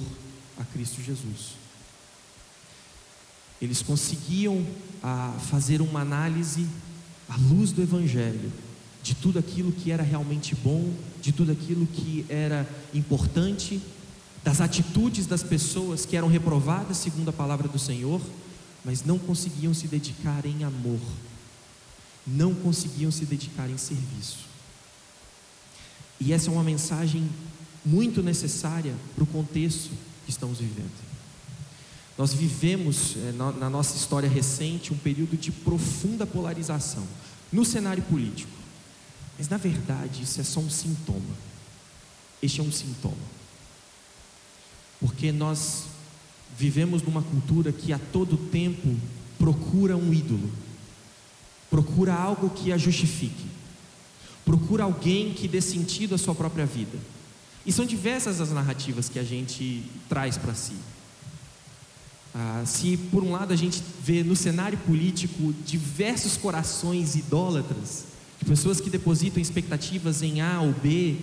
a 0.59 0.65
Cristo 0.65 1.03
Jesus. 1.03 1.55
Eles 3.61 3.83
conseguiam 3.83 4.65
ah, 5.03 5.35
fazer 5.51 5.81
uma 5.81 6.01
análise 6.01 6.67
à 7.29 7.37
luz 7.37 7.73
do 7.73 7.83
Evangelho, 7.83 8.53
de 9.03 9.15
tudo 9.15 9.39
aquilo 9.39 9.73
que 9.73 9.91
era 9.91 10.03
realmente 10.03 10.55
bom, 10.55 10.93
de 11.23 11.33
tudo 11.33 11.53
aquilo 11.53 11.87
que 11.87 12.27
era 12.29 12.69
importante, 12.93 13.81
das 14.45 14.61
atitudes 14.61 15.27
das 15.27 15.43
pessoas 15.43 16.07
que 16.07 16.17
eram 16.17 16.29
reprovadas 16.29 16.99
segundo 16.99 17.29
a 17.29 17.33
palavra 17.33 17.67
do 17.67 17.79
Senhor, 17.79 18.21
mas 18.85 19.05
não 19.05 19.19
conseguiam 19.19 19.75
se 19.75 19.89
dedicar 19.89 20.47
em 20.47 20.63
amor, 20.63 21.01
não 22.27 22.55
conseguiam 22.55 23.11
se 23.11 23.25
dedicar 23.25 23.69
em 23.69 23.77
serviço. 23.77 24.47
E 26.21 26.33
essa 26.33 26.49
é 26.49 26.53
uma 26.53 26.63
mensagem 26.63 27.29
muito 27.85 28.23
necessária 28.23 28.95
para 29.15 29.25
o 29.25 29.27
contexto 29.27 29.91
que 30.27 30.31
estamos 30.33 30.59
vivendo. 30.59 30.93
Nós 32.19 32.35
vivemos 32.35 33.17
na, 33.37 33.53
na 33.53 33.71
nossa 33.71 33.97
história 33.97 34.29
recente 34.29 34.93
um 34.93 34.99
período 34.99 35.37
de 35.37 35.53
profunda 35.53 36.27
polarização 36.27 37.07
no 37.53 37.65
cenário 37.65 38.03
político. 38.03 38.51
Mas 39.39 39.49
na 39.49 39.57
verdade 39.57 40.23
isso 40.23 40.41
é 40.41 40.45
só 40.45 40.61
um 40.61 40.69
sintoma. 40.69 41.37
Este 42.43 42.61
é 42.61 42.65
um 42.65 42.73
sintoma. 42.73 43.17
Porque 44.99 45.31
nós 45.31 45.85
vivemos 46.59 47.03
numa 47.03 47.23
cultura 47.23 47.71
que 47.71 47.93
a 47.93 47.99
todo 47.99 48.37
tempo 48.37 48.97
procura 49.39 49.97
um 49.97 50.13
ídolo, 50.13 50.51
procura 51.71 52.15
algo 52.15 52.51
que 52.51 52.73
a 52.73 52.79
justifique, 52.79 53.47
procura 54.45 54.85
alguém 54.85 55.35
que 55.35 55.47
dê 55.47 55.61
sentido 55.61 56.15
à 56.15 56.19
sua 56.19 56.35
própria 56.35 56.65
vida. 56.65 56.99
E 57.67 57.73
são 57.73 57.85
diversas 57.85 58.41
as 58.41 58.53
narrativas 58.53 59.09
que 59.09 59.19
a 59.19 59.25
gente 59.25 59.83
traz 60.09 60.39
para 60.39 60.55
si. 60.55 60.77
Ah, 62.33 62.63
se 62.65 62.97
por 63.11 63.25
um 63.25 63.33
lado 63.33 63.53
a 63.53 63.57
gente 63.57 63.83
vê 64.05 64.23
no 64.23 64.37
cenário 64.37 64.79
político 64.79 65.53
diversos 65.65 66.37
corações 66.37 67.17
idólatras, 67.17 68.05
de 68.39 68.45
pessoas 68.45 68.81
que 68.81 68.89
depositam 68.89 69.43
expectativas 69.43 70.23
em 70.23 70.41
A 70.41 70.61
ou 70.61 70.73
B, 70.73 71.17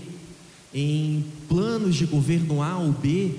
em 0.73 1.25
planos 1.47 1.95
de 1.95 2.05
governo 2.05 2.61
A 2.61 2.77
ou 2.77 2.91
B, 2.91 3.35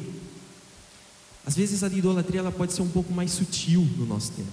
às 1.45 1.55
vezes 1.55 1.83
a 1.83 1.89
idolatria 1.89 2.41
ela 2.41 2.53
pode 2.53 2.73
ser 2.73 2.81
um 2.81 2.89
pouco 2.89 3.13
mais 3.13 3.33
sutil 3.33 3.87
no 3.99 4.07
nosso 4.07 4.33
tempo. 4.33 4.49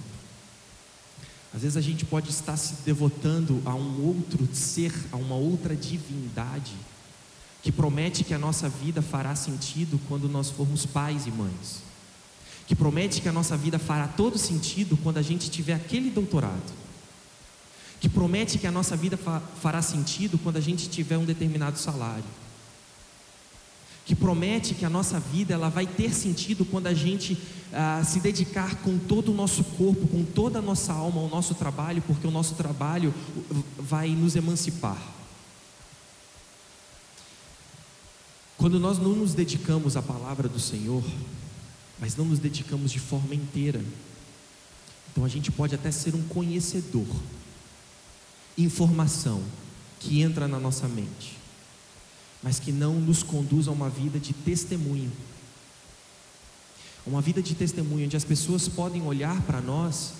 Às 1.54 1.62
vezes 1.62 1.76
a 1.76 1.80
gente 1.80 2.04
pode 2.04 2.28
estar 2.28 2.56
se 2.58 2.74
devotando 2.84 3.62
a 3.64 3.74
um 3.74 4.04
outro 4.04 4.46
ser, 4.52 4.92
a 5.10 5.16
uma 5.16 5.36
outra 5.36 5.74
divindade 5.74 6.72
que 7.62 7.70
promete 7.70 8.24
que 8.24 8.34
a 8.34 8.38
nossa 8.38 8.68
vida 8.68 9.00
fará 9.00 9.36
sentido 9.36 9.98
quando 10.08 10.28
nós 10.28 10.50
formos 10.50 10.84
pais 10.84 11.26
e 11.26 11.30
mães, 11.30 11.82
que 12.66 12.74
promete 12.74 13.20
que 13.20 13.28
a 13.28 13.32
nossa 13.32 13.56
vida 13.56 13.78
fará 13.78 14.08
todo 14.08 14.36
sentido 14.36 14.96
quando 14.96 15.18
a 15.18 15.22
gente 15.22 15.48
tiver 15.48 15.74
aquele 15.74 16.10
doutorado, 16.10 16.72
que 18.00 18.08
promete 18.08 18.58
que 18.58 18.66
a 18.66 18.72
nossa 18.72 18.96
vida 18.96 19.16
fará 19.60 19.80
sentido 19.80 20.36
quando 20.38 20.56
a 20.56 20.60
gente 20.60 20.88
tiver 20.88 21.16
um 21.16 21.24
determinado 21.24 21.78
salário, 21.78 22.24
que 24.04 24.16
promete 24.16 24.74
que 24.74 24.84
a 24.84 24.90
nossa 24.90 25.20
vida 25.20 25.54
ela 25.54 25.68
vai 25.68 25.86
ter 25.86 26.12
sentido 26.12 26.64
quando 26.64 26.88
a 26.88 26.94
gente 26.94 27.38
ah, 27.72 28.02
se 28.04 28.18
dedicar 28.18 28.74
com 28.82 28.98
todo 28.98 29.30
o 29.30 29.34
nosso 29.34 29.62
corpo, 29.62 30.08
com 30.08 30.24
toda 30.24 30.58
a 30.58 30.62
nossa 30.62 30.92
alma 30.92 31.20
ao 31.20 31.28
nosso 31.28 31.54
trabalho, 31.54 32.02
porque 32.04 32.26
o 32.26 32.30
nosso 32.32 32.56
trabalho 32.56 33.14
vai 33.78 34.08
nos 34.08 34.34
emancipar. 34.34 35.21
Quando 38.62 38.78
nós 38.78 38.96
não 38.96 39.10
nos 39.10 39.34
dedicamos 39.34 39.96
à 39.96 40.02
palavra 40.02 40.48
do 40.48 40.60
Senhor, 40.60 41.02
mas 41.98 42.14
não 42.14 42.24
nos 42.24 42.38
dedicamos 42.38 42.92
de 42.92 43.00
forma 43.00 43.34
inteira, 43.34 43.84
então 45.10 45.24
a 45.24 45.28
gente 45.28 45.50
pode 45.50 45.74
até 45.74 45.90
ser 45.90 46.14
um 46.14 46.22
conhecedor, 46.28 47.08
informação 48.56 49.42
que 49.98 50.22
entra 50.22 50.46
na 50.46 50.60
nossa 50.60 50.86
mente, 50.86 51.36
mas 52.40 52.60
que 52.60 52.70
não 52.70 53.00
nos 53.00 53.24
conduz 53.24 53.66
a 53.66 53.72
uma 53.72 53.90
vida 53.90 54.20
de 54.20 54.32
testemunho. 54.32 55.10
Uma 57.04 57.20
vida 57.20 57.42
de 57.42 57.56
testemunho 57.56 58.04
onde 58.04 58.16
as 58.16 58.24
pessoas 58.24 58.68
podem 58.68 59.02
olhar 59.02 59.42
para 59.42 59.60
nós 59.60 60.12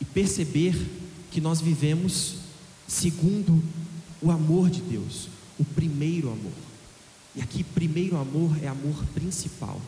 e 0.00 0.04
perceber 0.04 0.76
que 1.32 1.40
nós 1.40 1.60
vivemos 1.60 2.36
segundo 2.86 3.60
o 4.22 4.30
amor 4.30 4.70
de 4.70 4.80
Deus, 4.82 5.28
o 5.58 5.64
primeiro 5.64 6.30
amor. 6.30 6.73
E 7.36 7.42
aqui, 7.42 7.64
primeiro 7.64 8.16
amor 8.16 8.56
é 8.62 8.68
amor 8.68 9.04
principal. 9.14 9.80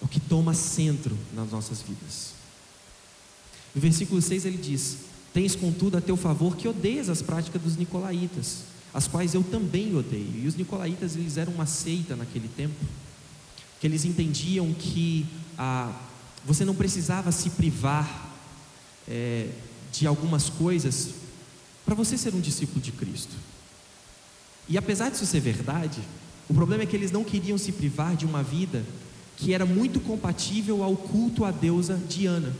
É 0.00 0.04
o 0.04 0.08
que 0.08 0.20
toma 0.20 0.54
centro 0.54 1.16
nas 1.34 1.50
nossas 1.50 1.82
vidas. 1.82 2.34
No 3.74 3.80
versículo 3.80 4.20
6 4.20 4.44
ele 4.44 4.58
diz: 4.58 4.98
Tens 5.32 5.56
contudo 5.56 5.96
a 5.96 6.00
teu 6.00 6.16
favor 6.16 6.56
que 6.56 6.68
odeias 6.68 7.08
as 7.08 7.22
práticas 7.22 7.60
dos 7.62 7.76
nicolaítas, 7.76 8.64
as 8.92 9.08
quais 9.08 9.34
eu 9.34 9.42
também 9.42 9.96
odeio. 9.96 10.44
E 10.44 10.46
os 10.46 10.54
nicolaítas 10.54 11.16
eles 11.16 11.36
eram 11.36 11.52
uma 11.52 11.66
seita 11.66 12.14
naquele 12.14 12.48
tempo, 12.48 12.74
que 13.80 13.86
eles 13.86 14.04
entendiam 14.04 14.72
que 14.74 15.26
ah, 15.58 15.92
você 16.44 16.64
não 16.64 16.74
precisava 16.74 17.32
se 17.32 17.50
privar 17.50 18.30
é, 19.08 19.48
de 19.92 20.06
algumas 20.06 20.48
coisas 20.48 21.10
para 21.84 21.94
você 21.94 22.16
ser 22.16 22.34
um 22.34 22.40
discípulo 22.40 22.80
de 22.80 22.92
Cristo. 22.92 23.34
E 24.68 24.78
apesar 24.78 25.10
disso 25.10 25.26
ser 25.26 25.40
verdade, 25.40 26.00
o 26.48 26.54
problema 26.54 26.82
é 26.82 26.86
que 26.86 26.96
eles 26.96 27.10
não 27.10 27.24
queriam 27.24 27.58
se 27.58 27.72
privar 27.72 28.16
de 28.16 28.24
uma 28.24 28.42
vida 28.42 28.84
que 29.36 29.52
era 29.52 29.66
muito 29.66 30.00
compatível 30.00 30.82
ao 30.82 30.96
culto 30.96 31.44
à 31.44 31.50
deusa 31.50 32.00
Diana. 32.08 32.54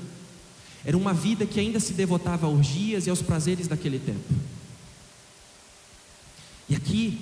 Era 0.84 0.96
uma 0.96 1.14
vida 1.14 1.46
que 1.46 1.60
ainda 1.60 1.78
se 1.78 1.92
devotava 1.92 2.46
a 2.46 2.50
orgias 2.50 3.06
e 3.06 3.10
aos 3.10 3.22
prazeres 3.22 3.68
daquele 3.68 3.98
tempo. 3.98 4.34
E 6.68 6.74
aqui, 6.74 7.20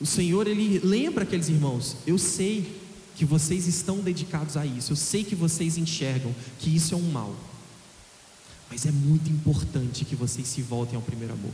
o 0.00 0.06
Senhor, 0.06 0.46
Ele 0.46 0.78
lembra 0.78 1.24
aqueles 1.24 1.48
irmãos: 1.48 1.96
eu 2.06 2.16
sei 2.16 2.80
que 3.16 3.24
vocês 3.24 3.66
estão 3.66 3.98
dedicados 3.98 4.56
a 4.56 4.64
isso, 4.64 4.92
eu 4.92 4.96
sei 4.96 5.22
que 5.22 5.34
vocês 5.34 5.76
enxergam 5.76 6.34
que 6.58 6.74
isso 6.74 6.94
é 6.94 6.96
um 6.96 7.10
mal, 7.10 7.34
mas 8.70 8.86
é 8.86 8.90
muito 8.90 9.30
importante 9.30 10.04
que 10.04 10.16
vocês 10.16 10.48
se 10.48 10.62
voltem 10.62 10.96
ao 10.96 11.02
primeiro 11.02 11.34
amor, 11.34 11.52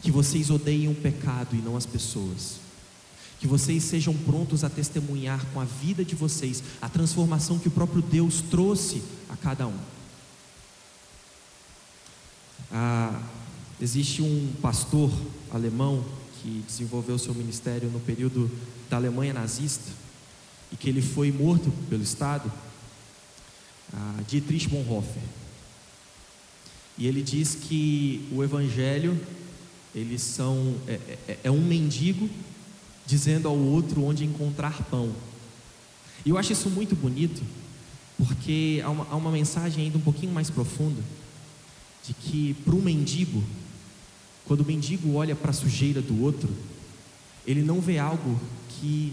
que 0.00 0.10
vocês 0.10 0.50
odeiem 0.50 0.88
o 0.88 0.94
pecado 0.94 1.54
e 1.54 1.58
não 1.58 1.76
as 1.76 1.86
pessoas, 1.86 2.56
que 3.38 3.46
vocês 3.46 3.84
sejam 3.84 4.14
prontos 4.14 4.64
a 4.64 4.70
testemunhar 4.70 5.44
com 5.52 5.60
a 5.60 5.64
vida 5.64 6.04
de 6.04 6.14
vocês 6.14 6.62
a 6.80 6.88
transformação 6.88 7.58
que 7.58 7.68
o 7.68 7.70
próprio 7.70 8.02
Deus 8.02 8.42
trouxe 8.50 9.02
a 9.28 9.36
cada 9.36 9.66
um. 9.66 9.78
Ah, 12.72 13.20
existe 13.80 14.22
um 14.22 14.52
pastor 14.60 15.10
alemão 15.50 16.04
que 16.42 16.62
desenvolveu 16.66 17.18
seu 17.18 17.34
ministério 17.34 17.90
no 17.90 18.00
período 18.00 18.50
da 18.88 18.96
Alemanha 18.96 19.32
nazista 19.32 19.90
e 20.72 20.76
que 20.76 20.88
ele 20.88 21.02
foi 21.02 21.32
morto 21.32 21.70
pelo 21.88 22.02
Estado, 22.02 22.50
ah, 23.92 24.20
Dietrich 24.28 24.68
Bonhoeffer. 24.68 25.22
E 26.96 27.06
ele 27.06 27.22
diz 27.22 27.54
que 27.54 28.28
o 28.30 28.44
Evangelho 28.44 29.18
eles 29.94 30.22
são 30.22 30.74
é, 30.86 31.00
é, 31.28 31.38
é 31.44 31.50
um 31.50 31.60
mendigo 31.60 32.28
dizendo 33.06 33.48
ao 33.48 33.56
outro 33.56 34.04
onde 34.04 34.24
encontrar 34.24 34.82
pão. 34.84 35.12
E 36.24 36.30
eu 36.30 36.38
acho 36.38 36.52
isso 36.52 36.70
muito 36.70 36.94
bonito, 36.94 37.42
porque 38.16 38.80
há 38.84 38.90
uma, 38.90 39.06
há 39.10 39.16
uma 39.16 39.30
mensagem 39.30 39.84
ainda 39.84 39.98
um 39.98 40.02
pouquinho 40.02 40.32
mais 40.32 40.50
profunda 40.50 41.02
de 42.06 42.14
que 42.14 42.54
para 42.64 42.74
um 42.74 42.80
mendigo, 42.80 43.42
quando 44.46 44.60
o 44.60 44.64
mendigo 44.64 45.14
olha 45.14 45.34
para 45.34 45.50
a 45.50 45.54
sujeira 45.54 46.00
do 46.00 46.22
outro, 46.22 46.48
ele 47.46 47.62
não 47.62 47.80
vê 47.80 47.98
algo 47.98 48.40
que 48.68 49.12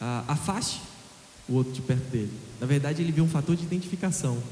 ah, 0.00 0.24
afaste 0.28 0.80
o 1.48 1.54
outro 1.54 1.72
de 1.72 1.80
perto 1.80 2.10
dele. 2.10 2.32
Na 2.60 2.66
verdade, 2.66 3.02
ele 3.02 3.12
vê 3.12 3.20
um 3.20 3.28
fator 3.28 3.54
de 3.56 3.62
identificação. 3.62 4.42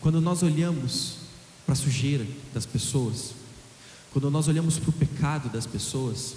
Quando 0.00 0.20
nós 0.20 0.42
olhamos 0.42 1.21
para 1.64 1.72
a 1.72 1.76
sujeira 1.76 2.26
das 2.52 2.66
pessoas, 2.66 3.34
quando 4.12 4.30
nós 4.30 4.48
olhamos 4.48 4.78
para 4.78 4.90
o 4.90 4.92
pecado 4.92 5.48
das 5.48 5.66
pessoas, 5.66 6.34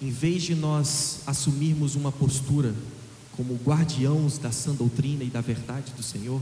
em 0.00 0.10
vez 0.10 0.42
de 0.42 0.54
nós 0.54 1.20
assumirmos 1.26 1.94
uma 1.94 2.10
postura 2.10 2.74
como 3.32 3.54
guardiãos 3.54 4.38
da 4.38 4.50
sã 4.50 4.74
doutrina 4.74 5.22
e 5.22 5.28
da 5.28 5.40
verdade 5.40 5.92
do 5.92 6.02
Senhor, 6.02 6.40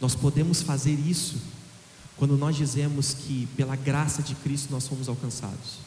nós 0.00 0.14
podemos 0.14 0.62
fazer 0.62 0.94
isso 0.94 1.36
quando 2.16 2.36
nós 2.36 2.56
dizemos 2.56 3.14
que 3.14 3.48
pela 3.56 3.74
graça 3.76 4.22
de 4.22 4.34
Cristo 4.36 4.70
nós 4.70 4.84
somos 4.84 5.08
alcançados. 5.08 5.78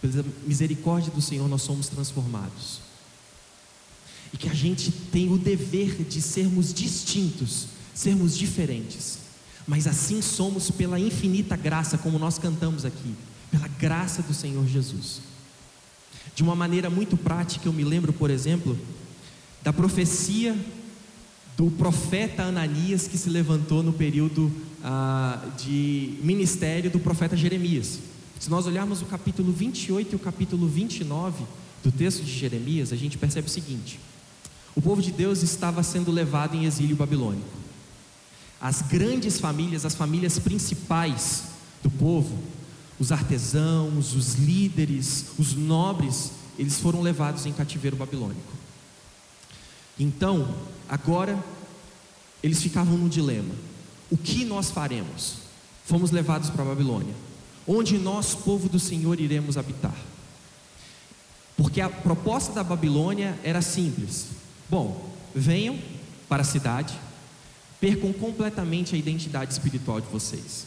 Pela 0.00 0.24
misericórdia 0.46 1.12
do 1.12 1.22
Senhor 1.22 1.48
nós 1.48 1.62
somos 1.62 1.88
transformados. 1.88 2.80
E 4.32 4.36
que 4.36 4.48
a 4.48 4.54
gente 4.54 4.90
tem 4.90 5.32
o 5.32 5.38
dever 5.38 6.04
de 6.04 6.20
sermos 6.20 6.72
distintos, 6.72 7.66
sermos 7.94 8.36
diferentes. 8.36 9.18
Mas 9.70 9.86
assim 9.86 10.20
somos 10.20 10.68
pela 10.68 10.98
infinita 10.98 11.54
graça, 11.54 11.96
como 11.96 12.18
nós 12.18 12.40
cantamos 12.40 12.84
aqui, 12.84 13.14
pela 13.52 13.68
graça 13.68 14.20
do 14.20 14.34
Senhor 14.34 14.66
Jesus. 14.66 15.20
De 16.34 16.42
uma 16.42 16.56
maneira 16.56 16.90
muito 16.90 17.16
prática, 17.16 17.68
eu 17.68 17.72
me 17.72 17.84
lembro, 17.84 18.12
por 18.12 18.30
exemplo, 18.30 18.76
da 19.62 19.72
profecia 19.72 20.58
do 21.56 21.70
profeta 21.70 22.42
Ananias 22.42 23.06
que 23.06 23.16
se 23.16 23.30
levantou 23.30 23.80
no 23.80 23.92
período 23.92 24.50
ah, 24.82 25.40
de 25.56 26.18
ministério 26.20 26.90
do 26.90 26.98
profeta 26.98 27.36
Jeremias. 27.36 28.00
Se 28.40 28.50
nós 28.50 28.66
olharmos 28.66 29.02
o 29.02 29.04
capítulo 29.04 29.52
28 29.52 30.14
e 30.14 30.16
o 30.16 30.18
capítulo 30.18 30.66
29 30.66 31.44
do 31.84 31.92
texto 31.92 32.24
de 32.24 32.36
Jeremias, 32.36 32.92
a 32.92 32.96
gente 32.96 33.16
percebe 33.16 33.46
o 33.46 33.50
seguinte: 33.50 34.00
o 34.74 34.82
povo 34.82 35.00
de 35.00 35.12
Deus 35.12 35.44
estava 35.44 35.80
sendo 35.84 36.10
levado 36.10 36.56
em 36.56 36.64
exílio 36.64 36.96
babilônico. 36.96 37.59
As 38.60 38.82
grandes 38.82 39.40
famílias, 39.40 39.84
as 39.84 39.94
famílias 39.94 40.38
principais 40.38 41.44
do 41.82 41.90
povo, 41.90 42.38
os 42.98 43.10
artesãos, 43.10 44.14
os 44.14 44.34
líderes, 44.34 45.26
os 45.38 45.54
nobres, 45.54 46.32
eles 46.58 46.78
foram 46.78 47.00
levados 47.00 47.46
em 47.46 47.52
cativeiro 47.52 47.96
babilônico. 47.96 48.52
Então, 49.98 50.54
agora, 50.88 51.42
eles 52.42 52.62
ficavam 52.62 52.98
no 52.98 53.08
dilema: 53.08 53.54
o 54.10 54.16
que 54.16 54.44
nós 54.44 54.70
faremos? 54.70 55.36
Fomos 55.86 56.10
levados 56.10 56.50
para 56.50 56.62
a 56.62 56.66
Babilônia 56.66 57.14
onde 57.66 57.98
nós, 57.98 58.34
povo 58.34 58.68
do 58.68 58.80
Senhor, 58.80 59.20
iremos 59.20 59.56
habitar. 59.56 59.94
Porque 61.56 61.80
a 61.80 61.88
proposta 61.88 62.52
da 62.52 62.64
Babilônia 62.64 63.38
era 63.44 63.62
simples: 63.62 64.26
bom, 64.68 65.14
venham 65.34 65.78
para 66.28 66.42
a 66.42 66.44
cidade, 66.44 66.98
percam 67.80 68.12
completamente 68.12 68.94
a 68.94 68.98
identidade 68.98 69.52
espiritual 69.52 70.00
de 70.00 70.06
vocês. 70.08 70.66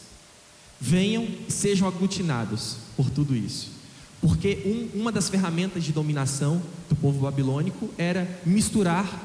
Venham 0.81 1.27
sejam 1.47 1.87
aglutinados 1.87 2.77
por 2.97 3.09
tudo 3.09 3.35
isso. 3.35 3.71
Porque 4.19 4.89
um, 4.95 5.01
uma 5.01 5.11
das 5.11 5.29
ferramentas 5.29 5.83
de 5.83 5.91
dominação 5.91 6.61
do 6.89 6.95
povo 6.95 7.19
babilônico 7.19 7.89
era 7.97 8.27
misturar 8.45 9.21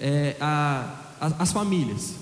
é, 0.00 0.36
a, 0.40 1.14
a, 1.20 1.26
as 1.42 1.52
famílias. 1.52 2.14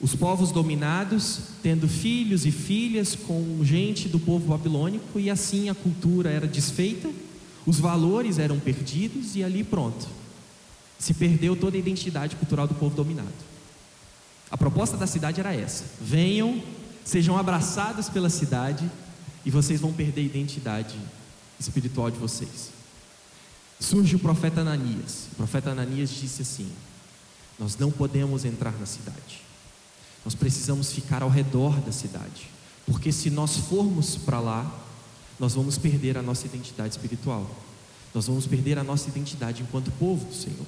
Os 0.00 0.14
povos 0.14 0.50
dominados 0.50 1.40
tendo 1.62 1.86
filhos 1.86 2.46
e 2.46 2.50
filhas 2.50 3.14
com 3.14 3.58
gente 3.62 4.08
do 4.08 4.18
povo 4.18 4.48
babilônico, 4.48 5.20
e 5.20 5.28
assim 5.28 5.68
a 5.68 5.74
cultura 5.74 6.30
era 6.30 6.46
desfeita, 6.46 7.10
os 7.66 7.78
valores 7.78 8.38
eram 8.38 8.58
perdidos, 8.58 9.36
e 9.36 9.44
ali 9.44 9.62
pronto. 9.62 10.08
Se 11.00 11.12
perdeu 11.12 11.56
toda 11.56 11.76
a 11.76 11.80
identidade 11.80 12.36
cultural 12.36 12.68
do 12.68 12.74
povo 12.74 12.94
dominado. 12.94 13.50
A 14.48 14.56
proposta 14.56 14.96
da 14.96 15.06
cidade 15.06 15.40
era 15.40 15.52
essa: 15.52 15.84
venham, 16.00 16.62
sejam 17.04 17.36
abraçados 17.36 18.08
pela 18.08 18.30
cidade, 18.30 18.88
e 19.44 19.50
vocês 19.50 19.80
vão 19.80 19.92
perder 19.92 20.20
a 20.20 20.24
identidade 20.24 20.96
espiritual 21.58 22.08
de 22.08 22.18
vocês. 22.18 22.70
Surge 23.80 24.14
o 24.14 24.20
profeta 24.20 24.60
Ananias. 24.60 25.26
O 25.32 25.36
profeta 25.36 25.70
Ananias 25.70 26.10
disse 26.10 26.42
assim: 26.42 26.70
Nós 27.58 27.76
não 27.76 27.90
podemos 27.90 28.44
entrar 28.44 28.78
na 28.78 28.86
cidade 28.86 29.50
nós 30.24 30.34
precisamos 30.34 30.92
ficar 30.92 31.22
ao 31.22 31.30
redor 31.30 31.80
da 31.80 31.92
cidade, 31.92 32.50
porque 32.86 33.10
se 33.12 33.30
nós 33.30 33.56
formos 33.56 34.16
para 34.16 34.40
lá, 34.40 34.80
nós 35.38 35.54
vamos 35.54 35.78
perder 35.78 36.18
a 36.18 36.22
nossa 36.22 36.46
identidade 36.46 36.94
espiritual, 36.94 37.48
nós 38.14 38.26
vamos 38.26 38.46
perder 38.46 38.78
a 38.78 38.84
nossa 38.84 39.08
identidade 39.08 39.62
enquanto 39.62 39.90
povo 39.92 40.24
do 40.26 40.34
Senhor. 40.34 40.66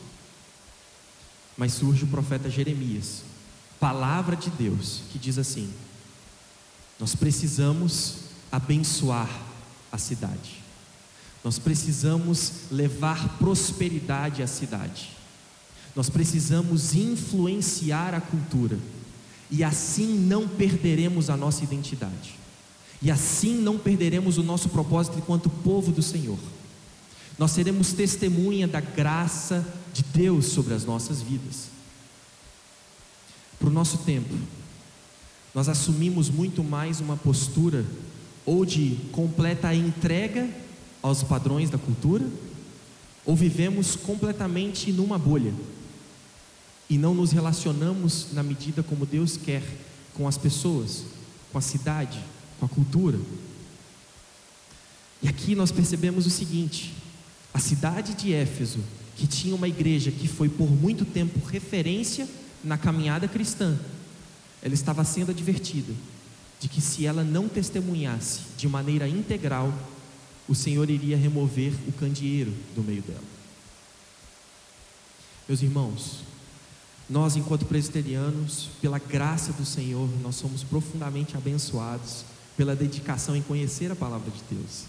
Mas 1.57 1.75
surge 1.75 2.05
o 2.05 2.09
profeta 2.09 2.49
Jeremias, 2.49 3.23
palavra 3.79 4.37
de 4.37 4.51
Deus, 4.51 5.03
que 5.11 5.19
diz 5.19 5.39
assim: 5.39 5.71
Nós 6.99 7.15
precisamos 7.15 8.17
abençoar 8.51 9.29
a 9.91 9.99
cidade. 9.99 10.63
Nós 11.45 11.59
precisamos 11.59 12.53
levar 12.71 13.39
prosperidade 13.39 14.43
à 14.43 14.47
cidade. 14.47 15.11
Nós 15.95 16.09
precisamos 16.09 16.95
influenciar 16.95 18.15
a 18.15 18.21
cultura. 18.21 18.79
E 19.51 19.63
assim 19.63 20.07
não 20.19 20.49
perderemos 20.49 21.29
a 21.29 21.37
nossa 21.37 21.65
identidade. 21.65 22.35
E 23.03 23.11
assim 23.11 23.57
não 23.57 23.77
perderemos 23.77 24.39
o 24.39 24.43
nosso 24.43 24.69
propósito 24.69 25.19
enquanto 25.19 25.51
povo 25.51 25.91
do 25.91 26.03
Senhor. 26.03 26.39
Nós 27.39 27.51
seremos 27.51 27.93
testemunha 27.93 28.69
da 28.69 28.81
graça 28.81 29.67
de 29.93 30.03
Deus 30.03 30.47
sobre 30.47 30.75
as 30.75 30.85
nossas 30.85 31.21
vidas. 31.21 31.69
Para 33.59 33.69
o 33.69 33.73
nosso 33.73 33.99
tempo, 33.99 34.35
nós 35.55 35.69
assumimos 35.69 36.31
muito 36.31 36.65
mais 36.65 37.01
uma 37.01 37.17
postura 37.17 37.85
ou 38.45 38.65
de 38.65 38.97
completa 39.13 39.75
entrega 39.75 40.49
aos 41.03 41.23
padrões 41.23 41.71
da 41.71 41.79
cultura, 41.79 42.25
ou 43.25 43.37
vivemos 43.37 43.95
completamente 43.95 44.91
numa 44.93 45.19
bolha 45.19 45.55
e 46.89 46.99
não 46.99 47.15
nos 47.15 47.33
relacionamos 47.33 48.29
na 48.33 48.43
medida 48.43 48.83
como 48.83 49.07
Deus 49.07 49.37
quer 49.37 49.63
com 50.15 50.27
as 50.27 50.37
pessoas, 50.37 51.05
com 51.51 51.59
a 51.59 51.61
cidade, 51.61 52.19
com 52.59 52.67
a 52.67 52.69
cultura. 52.69 53.19
E 55.23 55.29
aqui 55.29 55.55
nós 55.55 55.71
percebemos 55.71 56.27
o 56.27 56.31
seguinte: 56.31 56.93
a 57.55 57.59
cidade 57.59 58.15
de 58.15 58.33
Éfeso, 58.33 58.81
que 59.17 59.27
tinha 59.27 59.55
uma 59.55 59.69
igreja 59.69 60.11
que 60.11 60.27
foi 60.27 60.49
por 60.49 60.71
muito 60.71 61.05
tempo 61.05 61.45
referência 61.47 62.29
na 62.65 62.79
caminhada 62.79 63.29
cristã, 63.29 63.79
ela 64.63 64.75
estava 64.75 65.05
sendo 65.05 65.31
advertida 65.31 65.93
de 66.61 66.69
que 66.69 66.81
se 66.81 67.05
ela 67.05 67.25
não 67.25 67.49
testemunhasse 67.49 68.41
de 68.57 68.69
maneira 68.69 69.09
integral, 69.09 69.73
o 70.49 70.55
Senhor 70.55 70.89
iria 70.89 71.17
remover 71.17 71.73
o 71.89 71.93
candeeiro 71.93 72.53
do 72.75 72.83
meio 72.83 73.03
dela. 73.03 73.23
Meus 75.49 75.61
irmãos, 75.61 76.21
nós, 77.11 77.37
enquanto 77.37 77.67
presbiterianos, 77.67 78.71
pela 78.81 78.99
graça 78.99 79.53
do 79.53 79.67
Senhor, 79.67 80.09
nós 80.23 80.37
somos 80.37 80.63
profundamente 80.63 81.37
abençoados 81.37 82.25
pela 82.57 82.77
dedicação 82.77 83.35
em 83.35 83.43
conhecer 83.43 83.91
a 83.91 83.97
palavra 83.97 84.31
de 84.31 84.55
Deus. 84.55 84.85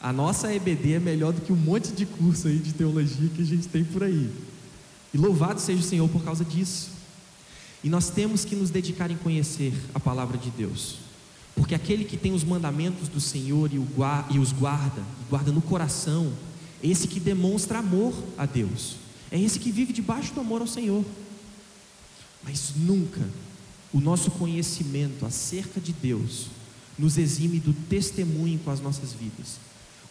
A 0.00 0.12
nossa 0.12 0.52
EBD 0.54 0.94
é 0.94 1.00
melhor 1.00 1.32
do 1.32 1.40
que 1.40 1.52
um 1.52 1.56
monte 1.56 1.92
de 1.92 2.04
curso 2.04 2.48
aí 2.48 2.58
de 2.58 2.72
teologia 2.72 3.28
que 3.34 3.42
a 3.42 3.44
gente 3.44 3.66
tem 3.68 3.84
por 3.84 4.02
aí. 4.02 4.30
E 5.12 5.18
louvado 5.18 5.60
seja 5.60 5.80
o 5.80 5.84
Senhor 5.84 6.08
por 6.08 6.22
causa 6.22 6.44
disso. 6.44 6.90
E 7.82 7.88
nós 7.88 8.10
temos 8.10 8.44
que 8.44 8.54
nos 8.54 8.70
dedicar 8.70 9.10
em 9.10 9.16
conhecer 9.16 9.72
a 9.94 10.00
palavra 10.00 10.36
de 10.36 10.50
Deus. 10.50 10.96
Porque 11.54 11.74
aquele 11.74 12.04
que 12.04 12.16
tem 12.16 12.32
os 12.32 12.44
mandamentos 12.44 13.08
do 13.08 13.20
Senhor 13.20 13.70
e, 13.72 13.78
os 14.38 14.52
guarda, 14.52 15.02
guarda 15.30 15.50
no 15.50 15.62
coração, 15.62 16.32
é 16.82 16.88
esse 16.88 17.08
que 17.08 17.18
demonstra 17.18 17.78
amor 17.78 18.12
a 18.36 18.44
Deus. 18.44 18.96
É 19.30 19.40
esse 19.40 19.58
que 19.58 19.72
vive 19.72 19.92
debaixo 19.92 20.34
do 20.34 20.40
amor 20.40 20.60
ao 20.60 20.66
Senhor. 20.66 21.04
Mas 22.44 22.72
nunca 22.76 23.22
o 23.92 24.00
nosso 24.00 24.30
conhecimento 24.32 25.24
acerca 25.24 25.80
de 25.80 25.92
Deus 25.92 26.48
nos 26.98 27.16
exime 27.16 27.58
do 27.58 27.72
testemunho 27.72 28.58
com 28.58 28.70
as 28.70 28.80
nossas 28.80 29.12
vidas. 29.12 29.58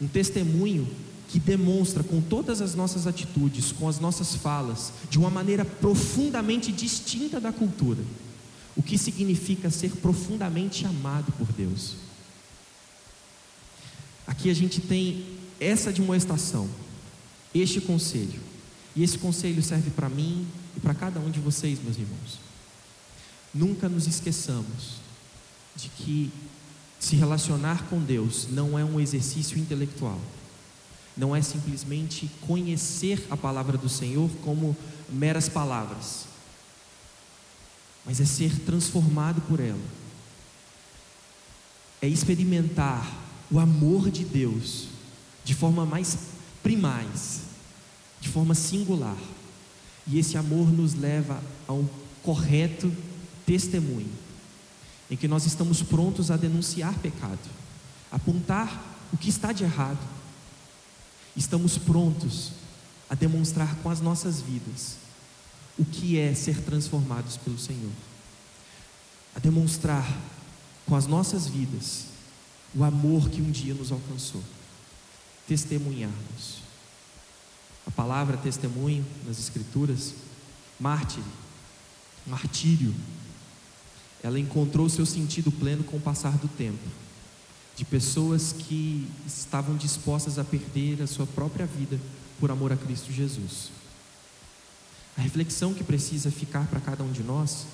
Um 0.02 0.08
testemunho 0.08 0.88
que 1.30 1.40
demonstra 1.40 2.04
com 2.04 2.22
todas 2.22 2.62
as 2.62 2.76
nossas 2.76 3.08
atitudes, 3.08 3.72
com 3.72 3.90
as 3.90 4.00
nossas 4.00 4.36
falas, 4.36 4.92
de 5.10 5.18
uma 5.18 5.30
maneira 5.30 5.66
profundamente 5.66 6.72
distinta 6.72 7.40
da 7.40 7.52
cultura, 7.52 8.02
o 8.76 8.84
que 8.84 8.98
significa 8.98 9.70
ser 9.70 9.92
profundamente 9.98 10.86
amado 10.86 11.32
por 11.34 11.48
Deus. 11.54 11.96
Aqui 14.28 14.50
a 14.50 14.54
gente 14.54 14.82
tem 14.82 15.26
essa 15.60 15.92
demonstração, 15.92 16.70
este 17.54 17.82
conselho, 17.82 18.40
e 18.96 19.04
esse 19.04 19.18
conselho 19.18 19.62
serve 19.62 19.90
para 19.90 20.10
mim 20.10 20.48
e 20.76 20.80
para 20.80 20.94
cada 20.94 21.20
um 21.20 21.30
de 21.30 21.40
vocês, 21.40 21.80
meus 21.84 21.98
irmãos. 21.98 22.40
Nunca 23.54 23.90
nos 23.90 24.08
esqueçamos 24.08 25.00
de 25.76 25.90
que 25.90 26.32
se 27.06 27.16
relacionar 27.16 27.84
com 27.88 28.02
Deus 28.02 28.48
não 28.50 28.80
é 28.80 28.84
um 28.84 29.00
exercício 29.00 29.60
intelectual, 29.60 30.20
não 31.16 31.36
é 31.36 31.42
simplesmente 31.44 32.28
conhecer 32.48 33.28
a 33.30 33.38
palavra 33.38 33.78
do 33.78 33.88
Senhor 33.88 34.28
como 34.44 34.76
meras 35.08 35.48
palavras, 35.48 36.26
mas 38.04 38.20
é 38.20 38.26
ser 38.26 38.60
transformado 38.62 39.40
por 39.42 39.60
ela, 39.60 39.86
é 42.02 42.08
experimentar 42.08 43.08
o 43.52 43.60
amor 43.60 44.10
de 44.10 44.26
Deus 44.26 44.88
de 45.44 45.54
forma 45.54 45.86
mais 45.86 46.18
primais, 46.64 47.42
de 48.20 48.30
forma 48.30 48.56
singular, 48.56 49.20
e 50.08 50.18
esse 50.18 50.40
amor 50.40 50.74
nos 50.74 50.96
leva 50.96 51.40
ao 51.68 51.88
correto 52.24 52.92
testemunho 53.46 54.25
em 55.10 55.16
que 55.16 55.28
nós 55.28 55.46
estamos 55.46 55.82
prontos 55.82 56.32
a 56.32 56.38
denunciar 56.38 56.94
pecado, 57.00 57.50
apontar 58.12 58.84
o 59.14 59.18
que 59.18 59.30
está 59.30 59.52
de 59.52 59.64
errado. 59.64 60.00
Estamos 61.36 61.78
prontos 61.78 62.52
a 63.10 63.16
demonstrar 63.16 63.76
com 63.78 63.90
as 63.90 64.02
nossas 64.02 64.42
vidas 64.42 64.98
o 65.78 65.86
que 65.86 66.18
é 66.18 66.34
ser 66.34 66.62
transformados 66.62 67.38
pelo 67.38 67.60
Senhor, 67.60 67.92
a 69.36 69.40
demonstrar 69.40 70.06
com 70.86 70.96
as 70.96 71.06
nossas 71.06 71.48
vidas 71.48 72.06
o 72.74 72.84
amor 72.84 73.30
que 73.30 73.42
um 73.42 73.52
dia 73.52 73.74
nos 73.74 73.92
alcançou, 73.92 74.44
testemunharmos. 75.48 76.64
A 77.86 77.92
palavra 77.92 78.38
testemunho 78.38 79.06
nas 79.26 79.40
Escrituras, 79.40 80.14
mártir, 80.80 81.24
martírio, 82.26 82.94
ela 84.26 84.40
encontrou 84.40 84.90
seu 84.90 85.06
sentido 85.06 85.52
pleno 85.52 85.84
com 85.84 85.98
o 85.98 86.02
passar 86.02 86.36
do 86.40 86.48
tempo, 86.48 86.84
de 87.76 87.86
pessoas 87.86 88.52
que 88.52 89.08
estavam 89.28 89.78
dispostas 89.78 90.40
a 90.40 90.44
perder 90.44 91.00
a 91.04 91.06
sua 91.06 91.28
própria 91.28 91.68
vida 91.68 92.00
por 92.40 92.50
amor 92.50 92.74
a 92.74 92.76
Cristo 92.76 93.14
Jesus. 93.14 93.70
A 95.16 95.22
reflexão 95.22 95.76
que 95.76 95.84
precisa 95.84 96.32
ficar 96.32 96.66
para 96.66 96.80
cada 96.80 97.04
um 97.04 97.12
de 97.12 97.22
nós 97.22 97.68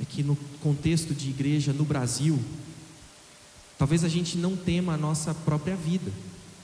é 0.00 0.04
que 0.04 0.22
no 0.22 0.36
contexto 0.62 1.12
de 1.12 1.28
igreja 1.28 1.72
no 1.72 1.84
Brasil, 1.84 2.38
talvez 3.76 4.04
a 4.04 4.08
gente 4.08 4.38
não 4.38 4.56
tema 4.56 4.94
a 4.94 4.96
nossa 4.96 5.34
própria 5.34 5.74
vida, 5.74 6.12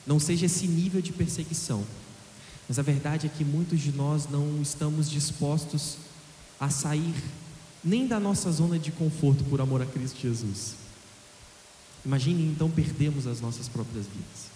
não 0.07 0.21
seja 0.21 0.47
esse 0.47 0.69
nível 0.69 1.03
de 1.03 1.13
perseguição. 1.13 1.85
Mas 2.69 2.79
a 2.79 2.83
verdade 2.83 3.27
é 3.27 3.29
que 3.29 3.45
muitos 3.45 3.81
de 3.81 3.91
nós 3.91 4.29
não 4.31 4.63
estamos 4.63 5.11
dispostos 5.11 5.97
a 6.61 6.71
sair 6.71 7.13
nem 7.85 8.07
da 8.07 8.19
nossa 8.19 8.51
zona 8.51 8.79
de 8.79 8.91
conforto 8.91 9.45
por 9.45 9.61
amor 9.61 9.83
a 9.83 9.87
Cristo 9.87 10.19
Jesus. 10.19 10.77
Imagine 12.05 12.43
então 12.45 12.71
perdemos 12.71 13.27
as 13.27 13.41
nossas 13.41 13.69
próprias 13.69 14.07
vidas. 14.07 14.55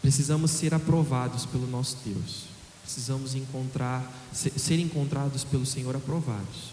Precisamos 0.00 0.50
ser 0.50 0.74
aprovados 0.74 1.46
pelo 1.46 1.66
nosso 1.66 1.96
Deus. 2.04 2.44
Precisamos 2.82 3.36
encontrar, 3.36 4.10
ser 4.32 4.80
encontrados 4.80 5.44
pelo 5.44 5.64
Senhor 5.64 5.94
aprovados. 5.94 6.72